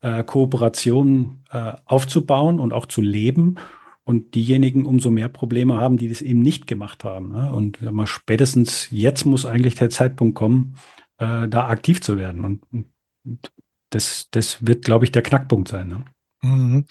äh, 0.00 0.22
Kooperationen 0.22 1.44
äh, 1.50 1.72
aufzubauen 1.84 2.60
und 2.60 2.72
auch 2.72 2.86
zu 2.86 3.00
leben. 3.00 3.56
Und 4.04 4.34
diejenigen 4.34 4.84
umso 4.84 5.10
mehr 5.12 5.28
Probleme 5.28 5.76
haben, 5.76 5.96
die 5.96 6.08
das 6.08 6.22
eben 6.22 6.42
nicht 6.42 6.66
gemacht 6.66 7.04
haben. 7.04 7.30
Ne? 7.32 7.52
Und 7.52 7.80
mal, 7.82 8.08
spätestens 8.08 8.88
jetzt 8.90 9.24
muss 9.24 9.46
eigentlich 9.46 9.76
der 9.76 9.90
Zeitpunkt 9.90 10.34
kommen, 10.34 10.76
äh, 11.18 11.46
da 11.46 11.68
aktiv 11.68 12.00
zu 12.00 12.16
werden. 12.16 12.44
Und, 12.44 12.62
und 12.72 13.52
das, 13.94 14.26
das 14.30 14.58
wird, 14.66 14.84
glaube 14.84 15.04
ich, 15.04 15.12
der 15.12 15.22
Knackpunkt 15.22 15.68
sein. 15.68 15.88
Ne? 15.88 16.04
Mhm. 16.42 16.86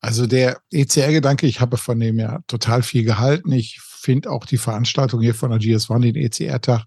Also 0.00 0.26
der 0.26 0.58
ECR-Gedanke, 0.70 1.46
ich 1.46 1.60
habe 1.60 1.76
von 1.76 1.98
dem 2.00 2.18
ja 2.18 2.40
total 2.46 2.82
viel 2.82 3.04
gehalten. 3.04 3.52
Ich 3.52 3.80
finde 3.80 4.30
auch 4.30 4.44
die 4.44 4.58
Veranstaltung 4.58 5.20
hier 5.20 5.34
von 5.34 5.50
der 5.50 5.60
GS1, 5.60 6.00
den 6.00 6.16
ECR-Tag 6.16 6.84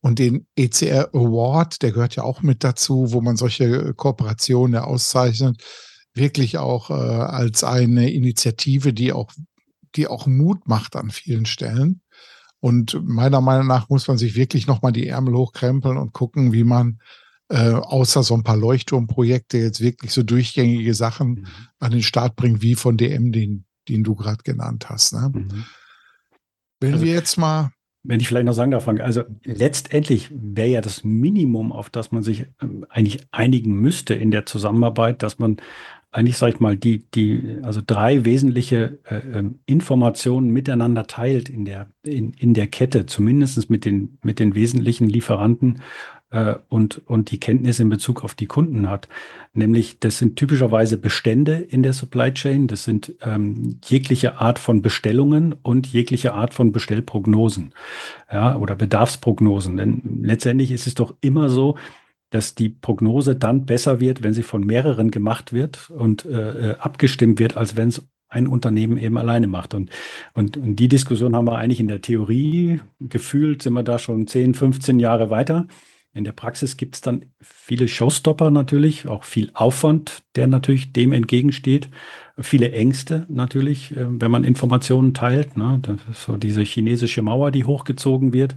und 0.00 0.18
den 0.18 0.46
ECR 0.56 1.08
Award, 1.14 1.82
der 1.82 1.92
gehört 1.92 2.16
ja 2.16 2.22
auch 2.22 2.42
mit 2.42 2.62
dazu, 2.62 3.12
wo 3.12 3.20
man 3.20 3.36
solche 3.36 3.94
Kooperationen 3.94 4.80
auszeichnet, 4.80 5.62
wirklich 6.14 6.58
auch 6.58 6.90
äh, 6.90 6.94
als 6.94 7.64
eine 7.64 8.10
Initiative, 8.10 8.92
die 8.92 9.12
auch, 9.12 9.32
die 9.96 10.06
auch 10.06 10.26
Mut 10.26 10.68
macht 10.68 10.96
an 10.96 11.10
vielen 11.10 11.46
Stellen. 11.46 12.02
Und 12.60 13.00
meiner 13.04 13.40
Meinung 13.40 13.66
nach 13.66 13.88
muss 13.88 14.08
man 14.08 14.18
sich 14.18 14.34
wirklich 14.34 14.66
nochmal 14.66 14.92
die 14.92 15.08
Ärmel 15.08 15.34
hochkrempeln 15.34 15.96
und 15.96 16.12
gucken, 16.12 16.52
wie 16.52 16.64
man 16.64 17.00
äh, 17.48 17.72
außer 17.72 18.22
so 18.22 18.34
ein 18.34 18.42
paar 18.42 18.56
Leuchtturmprojekte 18.56 19.58
jetzt 19.58 19.80
wirklich 19.80 20.12
so 20.12 20.22
durchgängige 20.22 20.94
Sachen 20.94 21.28
mhm. 21.28 21.46
an 21.78 21.92
den 21.92 22.02
Start 22.02 22.36
bringt, 22.36 22.62
wie 22.62 22.74
von 22.74 22.96
DM, 22.96 23.32
den, 23.32 23.64
den 23.88 24.02
du 24.04 24.14
gerade 24.14 24.42
genannt 24.42 24.88
hast. 24.88 25.12
Ne? 25.12 25.30
Mhm. 25.32 25.64
Wenn 26.80 26.94
also, 26.94 27.04
wir 27.04 27.12
jetzt 27.12 27.36
mal. 27.36 27.70
Wenn 28.02 28.20
ich 28.20 28.28
vielleicht 28.28 28.46
noch 28.46 28.52
sagen 28.52 28.70
darf, 28.70 28.84
Frank, 28.84 29.00
also 29.00 29.24
letztendlich 29.42 30.30
wäre 30.32 30.68
ja 30.68 30.80
das 30.80 31.02
Minimum, 31.02 31.72
auf 31.72 31.90
das 31.90 32.12
man 32.12 32.22
sich 32.22 32.46
ähm, 32.62 32.86
eigentlich 32.88 33.26
einigen 33.32 33.74
müsste 33.80 34.14
in 34.14 34.30
der 34.30 34.46
Zusammenarbeit, 34.46 35.22
dass 35.22 35.38
man 35.38 35.56
eigentlich, 36.12 36.38
sag 36.38 36.54
ich 36.54 36.60
mal, 36.60 36.76
die, 36.76 37.04
die, 37.10 37.58
also 37.62 37.82
drei 37.86 38.24
wesentliche 38.24 38.98
äh, 39.04 39.16
ähm, 39.16 39.58
Informationen 39.66 40.50
miteinander 40.50 41.06
teilt 41.06 41.48
in 41.48 41.64
der, 41.64 41.88
in, 42.02 42.32
in 42.32 42.54
der 42.54 42.68
Kette, 42.68 43.06
zumindest 43.06 43.68
mit 43.68 43.84
den, 43.84 44.18
mit 44.22 44.38
den 44.38 44.54
wesentlichen 44.54 45.08
Lieferanten 45.08 45.82
äh, 46.30 46.54
und, 46.68 47.02
und 47.06 47.30
die 47.30 47.40
Kenntnis 47.40 47.80
in 47.80 47.88
Bezug 47.88 48.24
auf 48.24 48.34
die 48.34 48.46
Kunden 48.46 48.88
hat. 48.88 49.08
Nämlich, 49.52 50.00
das 50.00 50.18
sind 50.18 50.36
typischerweise 50.36 50.98
Bestände 50.98 51.54
in 51.54 51.82
der 51.82 51.92
Supply 51.92 52.32
Chain, 52.32 52.66
das 52.66 52.84
sind 52.84 53.14
ähm, 53.22 53.78
jegliche 53.84 54.38
Art 54.38 54.58
von 54.58 54.82
Bestellungen 54.82 55.54
und 55.62 55.86
jegliche 55.86 56.34
Art 56.34 56.54
von 56.54 56.72
Bestellprognosen 56.72 57.74
ja, 58.32 58.56
oder 58.56 58.74
Bedarfsprognosen. 58.74 59.76
Denn 59.76 60.20
letztendlich 60.22 60.72
ist 60.72 60.86
es 60.86 60.94
doch 60.94 61.14
immer 61.20 61.48
so, 61.48 61.76
dass 62.36 62.54
die 62.54 62.68
Prognose 62.68 63.34
dann 63.34 63.64
besser 63.64 63.98
wird, 63.98 64.22
wenn 64.22 64.34
sie 64.34 64.42
von 64.42 64.60
mehreren 64.60 65.10
gemacht 65.10 65.54
wird 65.54 65.88
und 65.88 66.26
äh, 66.26 66.72
äh, 66.72 66.76
abgestimmt 66.78 67.38
wird, 67.38 67.56
als 67.56 67.76
wenn 67.76 67.88
es 67.88 68.06
ein 68.28 68.46
Unternehmen 68.46 68.98
eben 68.98 69.16
alleine 69.16 69.46
macht. 69.46 69.72
Und, 69.72 69.88
und, 70.34 70.58
und 70.58 70.76
die 70.76 70.88
Diskussion 70.88 71.34
haben 71.34 71.46
wir 71.46 71.56
eigentlich 71.56 71.80
in 71.80 71.88
der 71.88 72.02
Theorie 72.02 72.80
gefühlt, 73.00 73.62
sind 73.62 73.72
wir 73.72 73.84
da 73.84 73.98
schon 73.98 74.26
10, 74.26 74.52
15 74.52 74.98
Jahre 75.00 75.30
weiter. 75.30 75.66
In 76.12 76.24
der 76.24 76.32
Praxis 76.32 76.76
gibt 76.76 76.96
es 76.96 77.00
dann 77.00 77.24
viele 77.40 77.88
Showstopper 77.88 78.50
natürlich, 78.50 79.08
auch 79.08 79.24
viel 79.24 79.50
Aufwand, 79.54 80.22
der 80.34 80.46
natürlich 80.46 80.92
dem 80.92 81.14
entgegensteht. 81.14 81.88
Viele 82.38 82.70
Ängste 82.72 83.24
natürlich, 83.30 83.96
äh, 83.96 84.04
wenn 84.08 84.30
man 84.30 84.44
Informationen 84.44 85.14
teilt. 85.14 85.56
Ne? 85.56 85.80
So 86.12 86.36
diese 86.36 86.60
chinesische 86.60 87.22
Mauer, 87.22 87.50
die 87.50 87.64
hochgezogen 87.64 88.34
wird. 88.34 88.54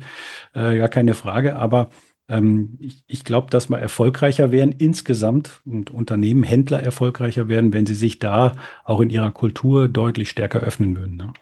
Äh, 0.53 0.77
ja, 0.77 0.89
keine 0.89 1.13
Frage. 1.13 1.55
Aber 1.55 1.89
ähm, 2.29 2.77
ich, 2.79 3.03
ich 3.07 3.23
glaube, 3.23 3.49
dass 3.49 3.69
wir 3.69 3.79
erfolgreicher 3.79 4.51
werden 4.51 4.73
insgesamt 4.77 5.61
und 5.65 5.91
Unternehmen, 5.91 6.43
Händler 6.43 6.81
erfolgreicher 6.81 7.47
werden, 7.47 7.73
wenn 7.73 7.85
sie 7.85 7.95
sich 7.95 8.19
da 8.19 8.55
auch 8.85 9.01
in 9.01 9.09
ihrer 9.09 9.31
Kultur 9.31 9.89
deutlich 9.89 10.29
stärker 10.29 10.59
öffnen 10.59 10.95
würden. 10.95 11.17
Ne? 11.17 11.33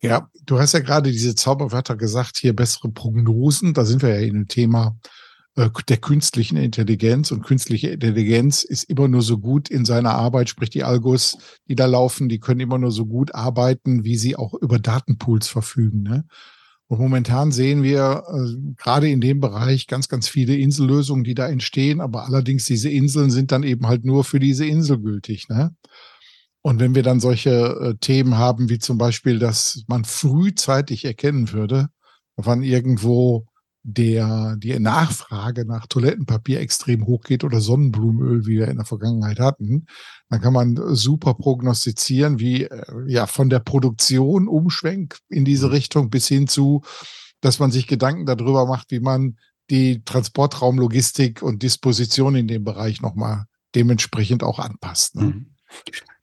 Ja, 0.00 0.28
du 0.46 0.58
hast 0.58 0.72
ja 0.72 0.80
gerade 0.80 1.10
diese 1.10 1.34
Zauberwörter 1.34 1.96
gesagt, 1.96 2.38
hier 2.38 2.54
bessere 2.54 2.90
Prognosen. 2.90 3.74
Da 3.74 3.84
sind 3.84 4.02
wir 4.02 4.10
ja 4.10 4.26
in 4.26 4.34
dem 4.34 4.48
Thema 4.48 4.96
äh, 5.56 5.70
der 5.88 5.96
künstlichen 5.96 6.56
Intelligenz. 6.56 7.32
Und 7.32 7.42
künstliche 7.42 7.88
Intelligenz 7.88 8.62
ist 8.62 8.84
immer 8.84 9.08
nur 9.08 9.22
so 9.22 9.38
gut 9.38 9.68
in 9.68 9.84
seiner 9.84 10.12
Arbeit, 10.12 10.48
sprich 10.48 10.70
die 10.70 10.84
Algos, 10.84 11.38
die 11.68 11.74
da 11.74 11.86
laufen, 11.86 12.28
die 12.28 12.38
können 12.38 12.60
immer 12.60 12.78
nur 12.78 12.92
so 12.92 13.06
gut 13.06 13.34
arbeiten, 13.34 14.04
wie 14.04 14.16
sie 14.16 14.36
auch 14.36 14.54
über 14.54 14.78
Datenpools 14.78 15.48
verfügen. 15.48 16.02
Ne? 16.02 16.24
Und 16.88 17.00
momentan 17.00 17.50
sehen 17.50 17.82
wir 17.82 18.24
äh, 18.28 18.74
gerade 18.76 19.08
in 19.08 19.20
dem 19.20 19.40
Bereich 19.40 19.86
ganz, 19.86 20.08
ganz 20.08 20.28
viele 20.28 20.56
Insellösungen, 20.56 21.24
die 21.24 21.34
da 21.34 21.48
entstehen. 21.48 22.00
Aber 22.00 22.26
allerdings 22.26 22.66
diese 22.66 22.90
Inseln 22.90 23.30
sind 23.30 23.52
dann 23.52 23.62
eben 23.62 23.86
halt 23.86 24.04
nur 24.04 24.24
für 24.24 24.38
diese 24.38 24.66
Insel 24.66 24.98
gültig. 24.98 25.48
Ne? 25.48 25.74
Und 26.62 26.80
wenn 26.80 26.94
wir 26.94 27.02
dann 27.02 27.20
solche 27.20 27.50
äh, 27.50 27.94
Themen 28.00 28.36
haben, 28.36 28.68
wie 28.68 28.78
zum 28.78 28.98
Beispiel, 28.98 29.38
dass 29.38 29.84
man 29.86 30.04
frühzeitig 30.04 31.04
erkennen 31.04 31.52
würde, 31.52 31.88
wann 32.36 32.62
irgendwo 32.62 33.46
der, 33.86 34.56
die 34.56 34.78
Nachfrage 34.78 35.66
nach 35.66 35.86
Toilettenpapier 35.86 36.60
extrem 36.60 37.06
hoch 37.06 37.22
geht 37.22 37.44
oder 37.44 37.60
Sonnenblumenöl, 37.60 38.46
wie 38.46 38.58
wir 38.58 38.68
in 38.68 38.78
der 38.78 38.86
Vergangenheit 38.86 39.38
hatten, 39.38 39.86
dann 40.30 40.40
kann 40.40 40.54
man 40.54 40.80
super 40.94 41.34
prognostizieren, 41.34 42.40
wie 42.40 42.64
äh, 42.64 42.84
ja 43.06 43.26
von 43.26 43.50
der 43.50 43.60
Produktion 43.60 44.48
umschwenkt 44.48 45.20
in 45.28 45.44
diese 45.44 45.66
mhm. 45.66 45.72
Richtung 45.72 46.10
bis 46.10 46.26
hin 46.26 46.48
zu, 46.48 46.80
dass 47.42 47.58
man 47.58 47.70
sich 47.70 47.86
Gedanken 47.86 48.24
darüber 48.24 48.66
macht, 48.66 48.90
wie 48.90 49.00
man 49.00 49.36
die 49.70 50.02
Transportraumlogistik 50.02 51.42
und 51.42 51.62
Disposition 51.62 52.36
in 52.36 52.48
dem 52.48 52.64
Bereich 52.64 53.02
nochmal 53.02 53.44
dementsprechend 53.74 54.42
auch 54.42 54.58
anpasst. 54.58 55.16
Ne? 55.16 55.24
Mhm. 55.24 55.53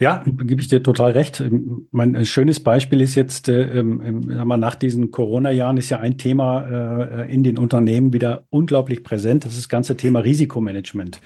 Ja, 0.01 0.24
gebe 0.25 0.60
ich 0.60 0.67
dir 0.67 0.81
total 0.81 1.12
recht. 1.12 1.43
Mein 1.91 2.25
schönes 2.25 2.60
Beispiel 2.60 3.01
ist 3.01 3.13
jetzt, 3.13 3.48
äh, 3.50 3.79
ähm, 3.79 4.24
nach 4.25 4.74
diesen 4.74 5.12
Corona-Jahren 5.12 5.77
ist 5.77 5.91
ja 5.91 6.00
ein 6.00 6.17
Thema 6.17 6.62
äh, 7.22 7.31
in 7.31 7.43
den 7.43 7.60
Unternehmen 7.60 8.12
wieder 8.12 8.46
unglaublich 8.50 9.03
präsent. 9.03 9.46
Das 9.46 9.51
ist 9.51 9.60
das 9.60 9.70
ganze 9.70 9.96
Thema 9.96 10.22
Risikomanagement. 10.22 11.22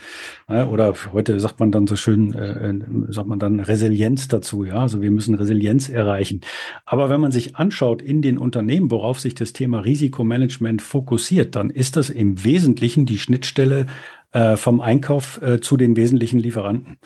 Ja, 0.49 0.67
oder 0.67 0.93
heute 1.13 1.39
sagt 1.39 1.61
man 1.61 1.71
dann 1.71 1.87
so 1.87 1.95
schön, 1.95 2.33
äh, 2.33 2.71
äh, 2.71 2.81
sagt 3.07 3.29
man 3.29 3.39
dann 3.39 3.61
Resilienz 3.61 4.27
dazu. 4.27 4.65
Ja, 4.65 4.79
also 4.79 5.01
wir 5.01 5.09
müssen 5.09 5.35
Resilienz 5.35 5.87
erreichen. 5.87 6.41
Aber 6.85 7.09
wenn 7.09 7.21
man 7.21 7.31
sich 7.31 7.55
anschaut 7.55 8.01
in 8.01 8.21
den 8.21 8.37
Unternehmen, 8.37 8.91
worauf 8.91 9.21
sich 9.21 9.35
das 9.35 9.53
Thema 9.53 9.79
Risikomanagement 9.79 10.81
fokussiert, 10.81 11.55
dann 11.55 11.69
ist 11.69 11.95
das 11.95 12.09
im 12.09 12.43
Wesentlichen 12.43 13.05
die 13.05 13.19
Schnittstelle 13.19 13.85
äh, 14.35 14.57
vom 14.57 14.81
Einkauf 14.81 15.41
äh, 15.41 15.61
zu 15.61 15.77
den 15.77 15.95
wesentlichen 15.95 16.39
Lieferanten. 16.39 16.97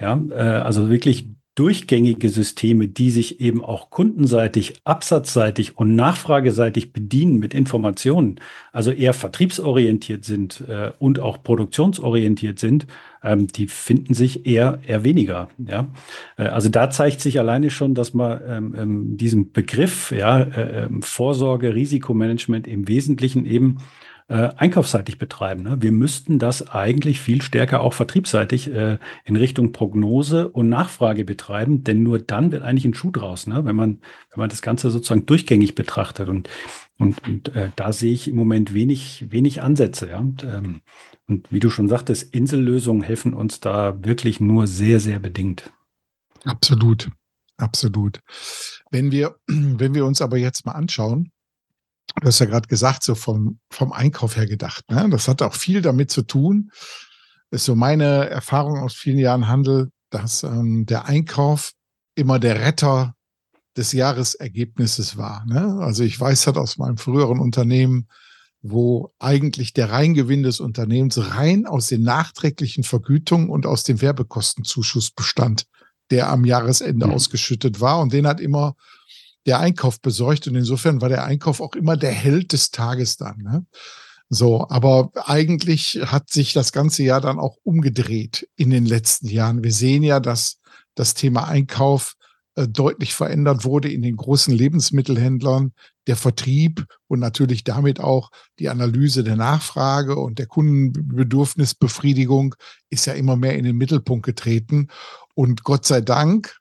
Ja, 0.00 0.20
äh, 0.30 0.34
also 0.34 0.88
wirklich 0.88 1.26
durchgängige 1.56 2.30
Systeme, 2.30 2.88
die 2.88 3.10
sich 3.10 3.40
eben 3.40 3.62
auch 3.62 3.90
kundenseitig, 3.90 4.80
absatzseitig 4.84 5.76
und 5.76 5.94
nachfrageseitig 5.94 6.92
bedienen 6.92 7.38
mit 7.38 7.52
Informationen, 7.52 8.40
also 8.72 8.92
eher 8.92 9.12
vertriebsorientiert 9.12 10.24
sind 10.24 10.62
äh, 10.68 10.92
und 10.98 11.18
auch 11.18 11.42
produktionsorientiert 11.42 12.58
sind, 12.58 12.86
ähm, 13.22 13.48
die 13.48 13.66
finden 13.66 14.14
sich 14.14 14.46
eher, 14.46 14.78
eher 14.86 15.04
weniger. 15.04 15.48
Ja? 15.58 15.88
Äh, 16.38 16.44
also 16.44 16.70
da 16.70 16.88
zeigt 16.88 17.20
sich 17.20 17.38
alleine 17.38 17.70
schon, 17.70 17.94
dass 17.94 18.14
man 18.14 18.40
ähm, 18.46 18.74
ähm 18.78 19.16
diesen 19.18 19.52
Begriff 19.52 20.12
ja, 20.12 20.40
äh, 20.40 20.84
ähm, 20.84 21.02
Vorsorge, 21.02 21.74
Risikomanagement 21.74 22.66
im 22.68 22.88
Wesentlichen 22.88 23.44
eben 23.44 23.78
äh, 24.30 24.54
einkaufsseitig 24.56 25.18
betreiben. 25.18 25.64
Ne? 25.64 25.82
Wir 25.82 25.90
müssten 25.90 26.38
das 26.38 26.70
eigentlich 26.70 27.20
viel 27.20 27.42
stärker 27.42 27.80
auch 27.80 27.94
vertriebsseitig 27.94 28.72
äh, 28.72 28.98
in 29.24 29.34
Richtung 29.34 29.72
Prognose 29.72 30.48
und 30.48 30.68
Nachfrage 30.68 31.24
betreiben, 31.24 31.82
denn 31.82 32.04
nur 32.04 32.20
dann 32.20 32.52
wird 32.52 32.62
eigentlich 32.62 32.84
ein 32.84 32.94
Schuh 32.94 33.10
draus, 33.10 33.48
ne? 33.48 33.64
wenn 33.64 33.74
man 33.74 33.98
wenn 34.30 34.38
man 34.38 34.48
das 34.48 34.62
Ganze 34.62 34.92
sozusagen 34.92 35.26
durchgängig 35.26 35.74
betrachtet 35.74 36.28
und 36.28 36.48
und, 36.96 37.26
und 37.26 37.56
äh, 37.56 37.70
da 37.74 37.92
sehe 37.92 38.12
ich 38.12 38.28
im 38.28 38.36
Moment 38.36 38.72
wenig 38.72 39.26
wenig 39.30 39.62
Ansätze. 39.62 40.10
Ja? 40.10 40.18
Und, 40.18 40.44
ähm, 40.44 40.82
und 41.26 41.50
wie 41.50 41.58
du 41.58 41.68
schon 41.68 41.88
sagtest, 41.88 42.32
Insellösungen 42.32 43.02
helfen 43.02 43.34
uns 43.34 43.58
da 43.58 44.04
wirklich 44.04 44.38
nur 44.38 44.68
sehr 44.68 45.00
sehr 45.00 45.18
bedingt. 45.18 45.72
Absolut, 46.44 47.10
absolut. 47.56 48.20
Wenn 48.92 49.10
wir 49.10 49.34
wenn 49.48 49.94
wir 49.94 50.06
uns 50.06 50.22
aber 50.22 50.36
jetzt 50.36 50.66
mal 50.66 50.72
anschauen 50.72 51.32
du 52.20 52.26
hast 52.26 52.38
ja 52.38 52.46
gerade 52.46 52.68
gesagt, 52.68 53.02
so 53.02 53.14
vom, 53.14 53.58
vom 53.70 53.92
Einkauf 53.92 54.36
her 54.36 54.46
gedacht. 54.46 54.90
Ne? 54.90 55.08
Das 55.10 55.28
hat 55.28 55.42
auch 55.42 55.54
viel 55.54 55.82
damit 55.82 56.10
zu 56.10 56.22
tun. 56.22 56.70
Das 57.50 57.62
ist 57.62 57.66
so 57.66 57.74
meine 57.74 58.28
Erfahrung 58.28 58.78
aus 58.78 58.94
vielen 58.94 59.18
Jahren 59.18 59.48
Handel, 59.48 59.90
dass 60.10 60.42
ähm, 60.42 60.86
der 60.86 61.06
Einkauf 61.06 61.72
immer 62.14 62.38
der 62.38 62.60
Retter 62.60 63.14
des 63.76 63.92
Jahresergebnisses 63.92 65.16
war. 65.16 65.44
Ne? 65.46 65.78
Also 65.80 66.02
ich 66.02 66.18
weiß 66.18 66.46
halt 66.46 66.56
aus 66.56 66.76
meinem 66.78 66.96
früheren 66.96 67.38
Unternehmen, 67.38 68.08
wo 68.62 69.12
eigentlich 69.18 69.72
der 69.72 69.90
Reingewinn 69.90 70.42
des 70.42 70.60
Unternehmens 70.60 71.18
rein 71.34 71.66
aus 71.66 71.86
den 71.86 72.02
nachträglichen 72.02 72.84
Vergütungen 72.84 73.48
und 73.48 73.64
aus 73.64 73.84
dem 73.84 74.02
Werbekostenzuschuss 74.02 75.12
bestand, 75.12 75.66
der 76.10 76.28
am 76.28 76.44
Jahresende 76.44 77.06
mhm. 77.06 77.12
ausgeschüttet 77.12 77.80
war. 77.80 78.00
Und 78.00 78.12
den 78.12 78.26
hat 78.26 78.40
immer 78.40 78.74
der 79.46 79.60
Einkauf 79.60 80.00
besorgt. 80.00 80.46
Und 80.48 80.54
insofern 80.54 81.00
war 81.00 81.08
der 81.08 81.24
Einkauf 81.24 81.60
auch 81.60 81.74
immer 81.74 81.96
der 81.96 82.12
Held 82.12 82.52
des 82.52 82.70
Tages 82.70 83.16
dann. 83.16 83.38
Ne? 83.38 83.66
So, 84.28 84.68
aber 84.68 85.10
eigentlich 85.24 86.00
hat 86.04 86.30
sich 86.30 86.52
das 86.52 86.72
ganze 86.72 87.02
Jahr 87.02 87.20
dann 87.20 87.40
auch 87.40 87.56
umgedreht 87.64 88.48
in 88.56 88.70
den 88.70 88.86
letzten 88.86 89.28
Jahren. 89.28 89.64
Wir 89.64 89.72
sehen 89.72 90.02
ja, 90.02 90.20
dass 90.20 90.58
das 90.94 91.14
Thema 91.14 91.48
Einkauf 91.48 92.14
äh, 92.54 92.68
deutlich 92.68 93.14
verändert 93.14 93.64
wurde 93.64 93.90
in 93.90 94.02
den 94.02 94.16
großen 94.16 94.54
Lebensmittelhändlern, 94.54 95.72
der 96.06 96.16
Vertrieb 96.16 96.84
und 97.06 97.20
natürlich 97.20 97.64
damit 97.64 98.00
auch 98.00 98.30
die 98.58 98.68
Analyse 98.68 99.24
der 99.24 99.36
Nachfrage 99.36 100.16
und 100.16 100.38
der 100.38 100.46
Kundenbedürfnisbefriedigung 100.46 102.54
ist 102.88 103.06
ja 103.06 103.14
immer 103.14 103.36
mehr 103.36 103.56
in 103.56 103.64
den 103.64 103.76
Mittelpunkt 103.76 104.26
getreten. 104.26 104.88
Und 105.34 105.64
Gott 105.64 105.86
sei 105.86 106.00
Dank 106.00 106.59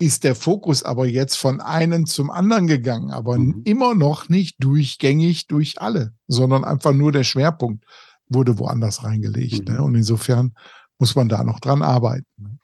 ist 0.00 0.24
der 0.24 0.34
Fokus 0.34 0.82
aber 0.82 1.06
jetzt 1.06 1.36
von 1.36 1.60
einem 1.60 2.06
zum 2.06 2.30
anderen 2.30 2.66
gegangen, 2.66 3.10
aber 3.10 3.38
mhm. 3.38 3.62
immer 3.64 3.94
noch 3.94 4.28
nicht 4.28 4.56
durchgängig 4.58 5.46
durch 5.46 5.80
alle, 5.80 6.14
sondern 6.26 6.64
einfach 6.64 6.92
nur 6.92 7.12
der 7.12 7.24
Schwerpunkt 7.24 7.84
wurde 8.28 8.58
woanders 8.58 9.04
reingelegt. 9.04 9.68
Ne? 9.68 9.72
Mhm. 9.72 9.76
Ne? 9.78 9.82
Und 9.84 9.94
insofern 9.94 10.54
muss 10.98 11.14
man 11.14 11.28
da 11.28 11.44
noch 11.44 11.60
dran 11.60 11.82
arbeiten. 11.82 12.26
Ne? 12.38 12.58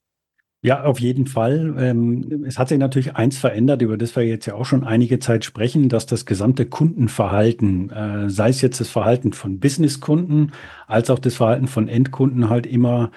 Ja, 0.62 0.82
auf 0.82 0.98
jeden 0.98 1.26
Fall. 1.26 1.76
Ähm, 1.78 2.44
es 2.44 2.58
hat 2.58 2.70
sich 2.70 2.78
natürlich 2.78 3.14
eins 3.14 3.38
verändert, 3.38 3.82
über 3.82 3.96
das 3.96 4.16
wir 4.16 4.24
jetzt 4.24 4.46
ja 4.46 4.54
auch 4.54 4.64
schon 4.64 4.82
einige 4.82 5.18
Zeit 5.18 5.44
sprechen, 5.44 5.88
dass 5.88 6.06
das 6.06 6.26
gesamte 6.26 6.66
Kundenverhalten, 6.66 7.90
äh, 7.90 8.30
sei 8.30 8.48
es 8.48 8.62
jetzt 8.62 8.80
das 8.80 8.88
Verhalten 8.88 9.32
von 9.32 9.60
Businesskunden, 9.60 10.52
als 10.88 11.10
auch 11.10 11.18
das 11.20 11.36
Verhalten 11.36 11.68
von 11.68 11.86
Endkunden 11.86 12.48
halt 12.48 12.66
immer 12.66 13.12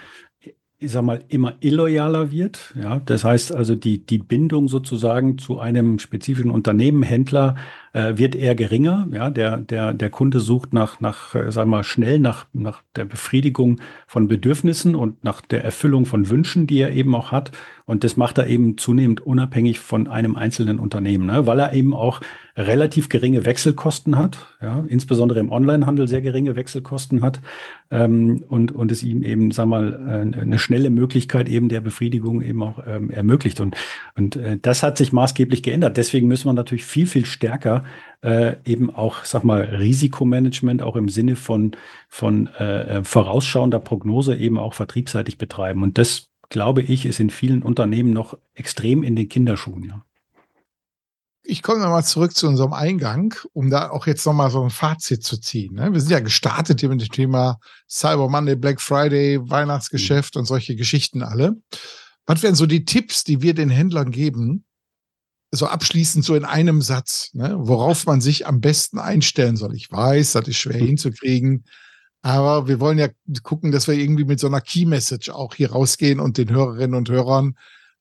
ich 0.81 0.91
sag 0.91 1.03
mal, 1.03 1.23
immer 1.27 1.55
illoyaler 1.59 2.31
wird. 2.31 2.73
Ja, 2.81 3.01
das 3.05 3.25
heißt 3.25 3.53
also, 3.53 3.75
die, 3.75 3.99
die 4.05 4.17
Bindung 4.17 4.69
sozusagen 4.69 5.37
zu 5.37 5.59
einem 5.59 5.99
spezifischen 5.99 6.51
Unternehmen, 6.51 7.03
Händler, 7.03 7.55
äh, 7.93 8.17
wird 8.17 8.35
eher 8.35 8.55
geringer. 8.55 9.07
Ja, 9.11 9.29
der, 9.29 9.57
der, 9.57 9.93
der 9.93 10.09
Kunde 10.09 10.39
sucht 10.39 10.73
nach, 10.73 10.99
nach, 10.99 11.35
äh, 11.35 11.51
sagen 11.51 11.69
wir 11.69 11.77
mal, 11.77 11.83
schnell 11.83 12.19
nach, 12.19 12.45
nach 12.53 12.81
der 12.95 13.05
Befriedigung 13.05 13.79
von 14.07 14.27
Bedürfnissen 14.27 14.95
und 14.95 15.23
nach 15.23 15.41
der 15.41 15.63
Erfüllung 15.63 16.05
von 16.05 16.29
Wünschen, 16.29 16.67
die 16.67 16.79
er 16.79 16.91
eben 16.91 17.15
auch 17.15 17.31
hat. 17.31 17.51
Und 17.85 18.03
das 18.03 18.17
macht 18.17 18.37
er 18.37 18.45
eben 18.45 18.77
zunehmend 18.77 19.21
unabhängig 19.21 19.79
von 19.79 20.07
einem 20.07 20.35
einzelnen 20.35 20.77
Unternehmen, 20.77 21.25
ne? 21.25 21.47
weil 21.47 21.59
er 21.59 21.73
eben 21.73 21.95
auch 21.95 22.21
relativ 22.55 23.09
geringe 23.09 23.45
Wechselkosten 23.45 24.17
hat, 24.17 24.37
ja, 24.61 24.83
insbesondere 24.87 25.39
im 25.39 25.51
Onlinehandel 25.51 26.07
sehr 26.07 26.21
geringe 26.21 26.55
Wechselkosten 26.55 27.21
hat 27.21 27.39
ähm, 27.89 28.43
und, 28.47 28.73
und 28.73 28.91
es 28.91 29.01
ihm 29.01 29.23
eben, 29.23 29.51
sag 29.51 29.67
mal, 29.67 29.93
äh, 30.35 30.39
eine 30.39 30.59
schnelle 30.59 30.89
Möglichkeit 30.89 31.47
eben 31.47 31.69
der 31.69 31.81
Befriedigung 31.81 32.41
eben 32.41 32.61
auch 32.61 32.83
ähm, 32.85 33.09
ermöglicht. 33.09 33.59
Und, 33.61 33.75
und 34.15 34.35
äh, 34.35 34.59
das 34.61 34.83
hat 34.83 34.97
sich 34.97 35.13
maßgeblich 35.13 35.63
geändert. 35.63 35.97
Deswegen 35.97 36.27
müssen 36.27 36.47
wir 36.47 36.53
natürlich 36.53 36.85
viel, 36.85 37.07
viel 37.07 37.25
stärker 37.25 37.78
äh, 38.21 38.55
eben 38.65 38.93
auch, 38.93 39.25
sag 39.25 39.43
mal, 39.43 39.61
Risikomanagement 39.61 40.81
auch 40.81 40.95
im 40.95 41.09
Sinne 41.09 41.35
von, 41.35 41.75
von 42.07 42.47
äh, 42.47 43.03
vorausschauender 43.03 43.79
Prognose 43.79 44.35
eben 44.35 44.57
auch 44.57 44.73
vertriebsseitig 44.73 45.37
betreiben. 45.37 45.83
Und 45.83 45.97
das 45.97 46.29
glaube 46.49 46.81
ich, 46.81 47.05
ist 47.05 47.19
in 47.19 47.29
vielen 47.29 47.61
Unternehmen 47.61 48.11
noch 48.11 48.37
extrem 48.55 49.03
in 49.03 49.15
den 49.15 49.29
Kinderschuhen. 49.29 49.83
Ja. 49.83 50.05
Ich 51.43 51.63
komme 51.63 51.79
nochmal 51.79 52.03
zurück 52.03 52.35
zu 52.35 52.47
unserem 52.47 52.73
Eingang, 52.73 53.33
um 53.53 53.69
da 53.69 53.89
auch 53.89 54.05
jetzt 54.05 54.25
nochmal 54.25 54.51
so 54.51 54.61
ein 54.61 54.69
Fazit 54.69 55.23
zu 55.23 55.37
ziehen. 55.37 55.75
Ne? 55.75 55.91
Wir 55.91 55.99
sind 55.99 56.11
ja 56.11 56.19
gestartet 56.19 56.79
hier 56.79 56.89
mit 56.89 57.01
dem 57.01 57.09
Thema 57.09 57.59
Cyber 57.87 58.29
Monday, 58.29 58.55
Black 58.55 58.81
Friday, 58.81 59.39
Weihnachtsgeschäft 59.49 60.35
mhm. 60.35 60.41
und 60.41 60.45
solche 60.45 60.75
Geschichten 60.75 61.23
alle. 61.23 61.55
Was 62.25 62.43
wären 62.43 62.55
so 62.55 62.67
die 62.67 62.85
Tipps, 62.85 63.23
die 63.23 63.41
wir 63.41 63.55
den 63.55 63.69
Händlern 63.69 64.11
geben, 64.11 64.65
so 65.51 65.65
abschließend 65.65 66.23
so 66.23 66.35
in 66.35 66.45
einem 66.45 66.81
Satz, 66.81 67.31
ne? 67.33 67.55
worauf 67.57 68.05
man 68.05 68.21
sich 68.21 68.45
am 68.45 68.61
besten 68.61 68.99
einstellen 68.99 69.57
soll? 69.57 69.75
Ich 69.75 69.91
weiß, 69.91 70.33
das 70.33 70.47
ist 70.47 70.57
schwer 70.57 70.81
mhm. 70.81 70.87
hinzukriegen, 70.87 71.65
aber 72.21 72.67
wir 72.67 72.79
wollen 72.79 72.97
ja 72.97 73.07
gucken, 73.43 73.71
dass 73.71 73.87
wir 73.87 73.95
irgendwie 73.95 74.25
mit 74.25 74.39
so 74.39 74.47
einer 74.47 74.61
Key 74.61 74.85
Message 74.85 75.29
auch 75.29 75.55
hier 75.55 75.71
rausgehen 75.71 76.19
und 76.19 76.37
den 76.37 76.49
Hörerinnen 76.49 76.95
und 76.95 77.09
Hörern 77.09 77.55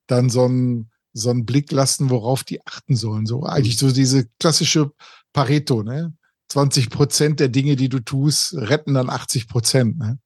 dann 0.06 0.28
so 0.28 0.44
einen, 0.44 0.90
so 1.12 1.30
einen 1.30 1.46
Blick 1.46 1.70
lassen, 1.72 2.10
worauf 2.10 2.44
die 2.44 2.64
achten 2.66 2.96
sollen. 2.96 3.26
So 3.26 3.44
eigentlich 3.44 3.78
so 3.78 3.90
diese 3.90 4.26
klassische 4.40 4.90
Pareto, 5.32 5.82
ne? 5.82 6.14
20 6.48 6.90
Prozent 6.90 7.40
der 7.40 7.48
Dinge, 7.48 7.76
die 7.76 7.90
du 7.90 8.00
tust, 8.00 8.54
retten 8.54 8.94
dann 8.94 9.10
80 9.10 9.48
Prozent, 9.48 9.98
ne? 9.98 10.18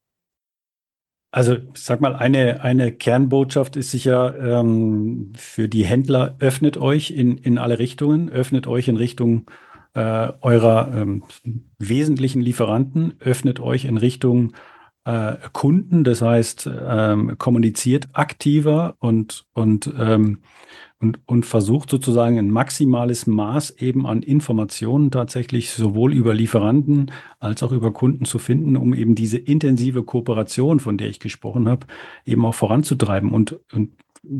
Also 1.34 1.54
ich 1.54 1.80
sag 1.80 2.02
mal, 2.02 2.14
eine, 2.14 2.62
eine 2.62 2.92
Kernbotschaft 2.92 3.76
ist 3.76 3.90
sicher 3.90 4.38
ähm, 4.38 5.32
für 5.34 5.66
die 5.66 5.84
Händler, 5.84 6.36
öffnet 6.40 6.76
euch 6.76 7.10
in, 7.10 7.38
in 7.38 7.56
alle 7.56 7.78
Richtungen, 7.78 8.28
öffnet 8.28 8.66
euch 8.66 8.86
in 8.88 8.98
Richtung 8.98 9.46
äh, 9.94 10.28
eurer 10.42 10.92
ähm, 10.94 11.24
wesentlichen 11.78 12.42
Lieferanten, 12.42 13.14
öffnet 13.18 13.60
euch 13.60 13.86
in 13.86 13.96
Richtung 13.96 14.52
äh, 15.06 15.36
Kunden, 15.52 16.04
das 16.04 16.20
heißt, 16.20 16.68
ähm, 16.86 17.38
kommuniziert 17.38 18.10
aktiver 18.12 18.96
und, 19.00 19.46
und, 19.54 19.90
ähm, 19.98 20.40
und, 21.02 21.18
und 21.26 21.44
versucht 21.44 21.90
sozusagen 21.90 22.38
ein 22.38 22.50
maximales 22.50 23.26
Maß 23.26 23.70
eben 23.78 24.06
an 24.06 24.22
Informationen 24.22 25.10
tatsächlich 25.10 25.72
sowohl 25.72 26.14
über 26.14 26.32
Lieferanten 26.32 27.10
als 27.40 27.64
auch 27.64 27.72
über 27.72 27.92
Kunden 27.92 28.24
zu 28.24 28.38
finden, 28.38 28.76
um 28.76 28.94
eben 28.94 29.16
diese 29.16 29.36
intensive 29.36 30.04
Kooperation, 30.04 30.78
von 30.78 30.96
der 30.96 31.08
ich 31.08 31.18
gesprochen 31.18 31.68
habe, 31.68 31.86
eben 32.24 32.46
auch 32.46 32.54
voranzutreiben. 32.54 33.32
Und, 33.32 33.58
und 33.72 33.90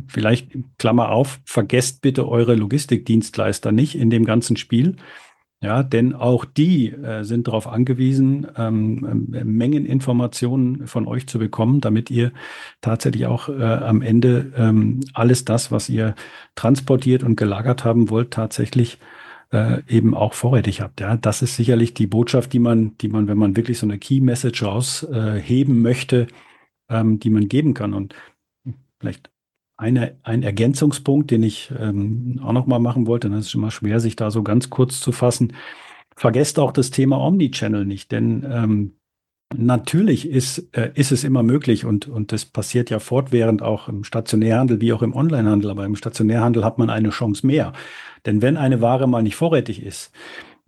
vielleicht, 0.07 0.57
Klammer 0.79 1.11
auf, 1.11 1.41
vergesst 1.45 2.01
bitte 2.01 2.29
eure 2.29 2.55
Logistikdienstleister 2.55 3.73
nicht 3.73 3.97
in 3.97 4.09
dem 4.09 4.25
ganzen 4.25 4.57
Spiel. 4.57 4.97
Ja, 5.63 5.85
denn 5.85 6.13
auch 6.13 6.45
die 6.45 6.91
äh, 6.91 7.23
sind 7.23 7.47
darauf 7.47 7.69
angewiesen, 7.69 8.49
ähm, 8.57 9.33
äh, 9.33 9.45
Mengeninformationen 9.45 10.89
von 10.89 11.07
euch 11.07 11.29
zu 11.29 11.39
bekommen, 11.39 11.81
damit 11.81 12.11
ihr 12.11 12.33
tatsächlich 12.81 13.27
auch 13.27 13.49
äh, 13.49 13.63
am 13.63 14.03
Ende 14.03 14.53
ähm, 14.57 15.01
alles 15.15 15.45
das, 15.45 15.71
was 15.71 15.89
ihr 15.89 16.17
transportiert 16.57 17.23
und 17.23 17.37
gelagert 17.37 17.85
haben 17.85 18.11
wollt, 18.11 18.33
tatsächlich 18.33 18.99
äh, 19.53 19.83
eben 19.89 20.15
auch 20.15 20.35
vorrätig 20.35 20.81
habt. 20.81 21.01
Ja, 21.01 21.17
das 21.17 21.43
ist 21.43 21.55
sicherlich 21.55 21.95
die 21.95 22.09
Botschaft, 22.09 22.53
die 22.53 22.59
man, 22.59 22.99
die 22.99 23.09
man, 23.09 23.29
wenn 23.29 23.39
man 23.39 23.57
wirklich 23.57 23.79
so 23.79 23.87
eine 23.87 23.99
Key 23.99 24.21
Message 24.21 24.65
rausheben 24.65 25.81
möchte, 25.81 26.27
ähm, 26.89 27.21
die 27.21 27.31
man 27.31 27.47
geben 27.49 27.75
kann. 27.75 27.95
Und 27.95 28.17
vielleicht 28.99 29.31
eine, 29.83 30.17
ein 30.23 30.43
Ergänzungspunkt, 30.43 31.31
den 31.31 31.43
ich 31.43 31.73
ähm, 31.79 32.41
auch 32.43 32.53
noch 32.53 32.67
mal 32.67 32.79
machen 32.79 33.07
wollte, 33.07 33.29
das 33.29 33.47
ist 33.47 33.55
immer 33.55 33.71
schwer, 33.71 34.01
sich 34.01 34.17
da 34.17 34.31
so 34.31 34.43
ganz 34.43 34.71
kurz 34.71 35.01
zu 35.01 35.13
fassen. 35.13 35.53
Vergesst 36.17 36.59
auch 36.59 36.73
das 36.73 36.91
Thema 36.91 37.19
Omnichannel 37.19 37.85
nicht, 37.85 38.13
denn 38.13 38.47
ähm, 38.49 38.93
Natürlich 39.55 40.29
ist, 40.29 40.75
äh, 40.75 40.93
ist 40.95 41.13
es 41.13 41.25
immer 41.25 41.43
möglich 41.43 41.85
und, 41.85 42.09
und 42.09 42.33
das 42.33 42.45
passiert 42.45 42.91
ja 42.91 42.99
fortwährend 42.99 43.63
auch 43.63 43.89
im 43.89 44.05
Stationärhandel 44.05 44.81
wie 44.81 44.93
auch 44.93 45.03
im 45.03 45.15
Onlinehandel, 45.15 45.71
aber 45.71 45.85
im 45.85 45.97
Stationärhandel 45.97 46.65
hat 46.65 46.79
man 46.79 46.91
eine 46.91 47.11
Chance 47.11 47.47
mehr. 47.47 47.73
Denn 48.25 48.41
wenn 48.43 48.57
eine 48.57 48.81
Ware 48.81 49.07
mal 49.07 49.23
nicht 49.23 49.37
vorrätig 49.37 49.83
ist, 49.83 50.13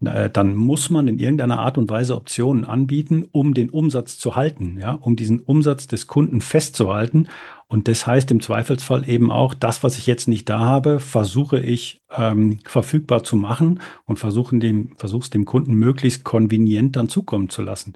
äh, 0.04 0.28
dann 0.30 0.54
muss 0.54 0.90
man 0.90 1.08
in 1.08 1.18
irgendeiner 1.18 1.60
Art 1.60 1.78
und 1.78 1.90
Weise 1.90 2.16
Optionen 2.16 2.64
anbieten, 2.64 3.26
um 3.30 3.54
den 3.54 3.70
Umsatz 3.70 4.18
zu 4.18 4.36
halten, 4.36 4.78
ja, 4.80 4.92
um 4.92 5.16
diesen 5.16 5.40
Umsatz 5.40 5.86
des 5.86 6.06
Kunden 6.06 6.40
festzuhalten. 6.40 7.28
Und 7.66 7.88
das 7.88 8.06
heißt 8.06 8.30
im 8.30 8.40
Zweifelsfall 8.40 9.08
eben 9.08 9.30
auch, 9.30 9.54
das, 9.54 9.82
was 9.82 9.98
ich 9.98 10.06
jetzt 10.06 10.28
nicht 10.28 10.48
da 10.48 10.60
habe, 10.60 11.00
versuche 11.00 11.58
ich 11.58 12.02
ähm, 12.10 12.60
verfügbar 12.64 13.24
zu 13.24 13.36
machen 13.36 13.80
und 14.04 14.18
versuchen 14.18 14.60
dem, 14.60 14.96
versuch's 14.98 15.30
dem 15.30 15.44
Kunden 15.44 15.74
möglichst 15.74 16.24
konvenient 16.24 16.96
dann 16.96 17.08
zukommen 17.08 17.48
zu 17.48 17.62
lassen. 17.62 17.94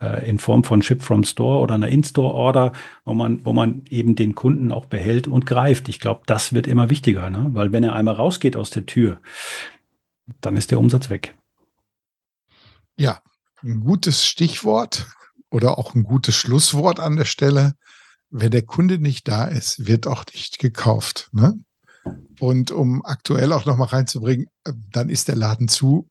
Äh, 0.00 0.28
in 0.28 0.38
Form 0.38 0.64
von 0.64 0.82
Ship 0.82 1.02
from 1.02 1.24
Store 1.24 1.60
oder 1.60 1.74
einer 1.74 1.88
In-Store-Order, 1.88 2.72
wo 3.04 3.14
man, 3.14 3.44
wo 3.44 3.52
man 3.52 3.82
eben 3.90 4.14
den 4.14 4.34
Kunden 4.34 4.72
auch 4.72 4.86
behält 4.86 5.26
und 5.26 5.46
greift. 5.46 5.88
Ich 5.88 6.00
glaube, 6.00 6.22
das 6.26 6.52
wird 6.52 6.66
immer 6.66 6.88
wichtiger, 6.88 7.28
ne? 7.28 7.48
weil 7.52 7.72
wenn 7.72 7.84
er 7.84 7.94
einmal 7.94 8.14
rausgeht 8.14 8.56
aus 8.56 8.70
der 8.70 8.86
Tür, 8.86 9.20
dann 10.40 10.56
ist 10.56 10.70
der 10.70 10.78
Umsatz 10.78 11.10
weg. 11.10 11.34
Ja, 12.96 13.20
ein 13.62 13.80
gutes 13.80 14.26
Stichwort 14.26 15.06
oder 15.50 15.78
auch 15.78 15.94
ein 15.94 16.04
gutes 16.04 16.34
Schlusswort 16.34 17.00
an 17.00 17.16
der 17.16 17.24
Stelle. 17.24 17.74
Wenn 18.30 18.50
der 18.50 18.62
Kunde 18.62 18.98
nicht 18.98 19.28
da 19.28 19.44
ist, 19.44 19.86
wird 19.86 20.06
auch 20.06 20.24
nicht 20.32 20.58
gekauft. 20.58 21.28
Ne? 21.32 21.58
Und 22.40 22.70
um 22.70 23.04
aktuell 23.04 23.52
auch 23.52 23.64
nochmal 23.66 23.88
reinzubringen, 23.88 24.46
äh, 24.64 24.72
dann 24.92 25.08
ist 25.08 25.28
der 25.28 25.36
Laden 25.36 25.68
zu. 25.68 26.08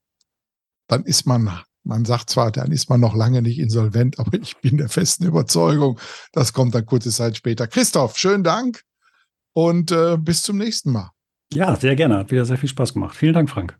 Dann 0.87 1.03
ist 1.03 1.25
man, 1.25 1.51
man 1.83 2.05
sagt 2.05 2.29
zwar, 2.29 2.51
dann 2.51 2.71
ist 2.71 2.89
man 2.89 2.99
noch 2.99 3.15
lange 3.15 3.41
nicht 3.41 3.59
insolvent, 3.59 4.19
aber 4.19 4.37
ich 4.39 4.57
bin 4.57 4.77
der 4.77 4.89
festen 4.89 5.25
Überzeugung, 5.25 5.99
das 6.31 6.53
kommt 6.53 6.73
dann 6.75 6.85
kurze 6.85 7.11
Zeit 7.11 7.37
später. 7.37 7.67
Christoph, 7.67 8.17
schönen 8.17 8.43
Dank 8.43 8.81
und 9.53 9.91
äh, 9.91 10.17
bis 10.17 10.43
zum 10.43 10.57
nächsten 10.57 10.91
Mal. 10.91 11.11
Ja, 11.53 11.75
sehr 11.75 11.95
gerne. 11.95 12.17
Hat 12.17 12.31
wieder 12.31 12.45
sehr 12.45 12.57
viel 12.57 12.69
Spaß 12.69 12.93
gemacht. 12.93 13.15
Vielen 13.15 13.33
Dank, 13.33 13.49
Frank. 13.49 13.77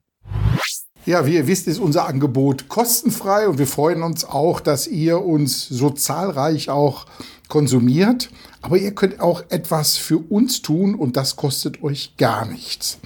Ja, 1.07 1.25
wie 1.25 1.35
ihr 1.35 1.47
wisst, 1.47 1.67
ist 1.67 1.79
unser 1.79 2.05
Angebot 2.05 2.67
kostenfrei 2.67 3.47
und 3.47 3.59
wir 3.59 3.65
freuen 3.65 4.03
uns 4.03 4.25
auch, 4.25 4.59
dass 4.59 4.87
ihr 4.87 5.23
uns 5.23 5.65
so 5.65 5.89
zahlreich 5.89 6.69
auch 6.69 7.05
konsumiert. 7.47 8.29
Aber 8.61 8.75
ihr 8.75 8.91
könnt 8.93 9.21
auch 9.21 9.41
etwas 9.47 9.95
für 9.95 10.17
uns 10.17 10.61
tun 10.61 10.95
und 10.95 11.15
das 11.15 11.37
kostet 11.37 11.81
euch 11.81 12.17
gar 12.17 12.45
nichts. 12.45 12.99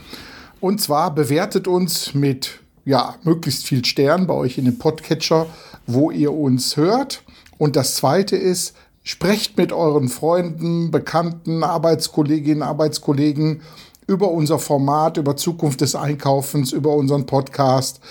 Und 0.60 0.82
zwar 0.82 1.14
bewertet 1.14 1.68
uns 1.68 2.16
mit 2.16 2.62
ja, 2.86 3.18
möglichst 3.22 3.68
viel 3.68 3.86
Stern 3.86 4.26
bei 4.26 4.34
euch 4.34 4.58
in 4.58 4.66
dem 4.66 4.80
Podcatcher, 4.80 5.46
wo 5.86 6.10
ihr 6.10 6.34
uns 6.34 6.78
hört. 6.78 7.22
Und 7.60 7.76
das 7.76 7.94
zweite 7.94 8.36
ist, 8.36 8.74
sprecht 9.04 9.58
mit 9.58 9.72
euren 9.72 10.10
Freunden, 10.10 10.90
Bekannten, 10.90 11.64
Arbeitskolleginnen, 11.64 12.64
Arbeitskollegen 12.64 13.62
über 14.12 14.30
unser 14.30 14.60
Format, 14.60 15.18
über 15.18 15.36
Zukunft 15.38 15.82
des 15.82 15.96
Einkaufens, 15.96 16.74
über 16.74 16.94
unseren 16.94 17.26
Podcast. 17.26 18.02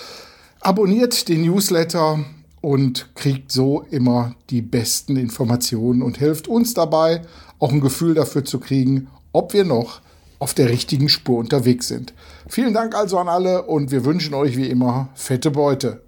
Abonniert 0.60 1.28
den 1.28 1.42
Newsletter 1.42 2.24
und 2.60 3.14
kriegt 3.14 3.52
so 3.52 3.84
immer 3.90 4.34
die 4.48 4.62
besten 4.62 5.16
Informationen 5.16 6.02
und 6.02 6.18
hilft 6.18 6.48
uns 6.48 6.74
dabei, 6.74 7.22
auch 7.58 7.70
ein 7.70 7.80
Gefühl 7.80 8.14
dafür 8.14 8.44
zu 8.44 8.58
kriegen, 8.58 9.08
ob 9.32 9.52
wir 9.52 9.64
noch 9.64 10.00
auf 10.38 10.54
der 10.54 10.70
richtigen 10.70 11.08
Spur 11.08 11.38
unterwegs 11.38 11.88
sind. 11.88 12.14
Vielen 12.48 12.72
Dank 12.72 12.94
also 12.94 13.18
an 13.18 13.28
alle 13.28 13.62
und 13.62 13.90
wir 13.90 14.04
wünschen 14.04 14.34
euch 14.34 14.56
wie 14.56 14.68
immer 14.68 15.10
fette 15.14 15.50
Beute. 15.50 16.00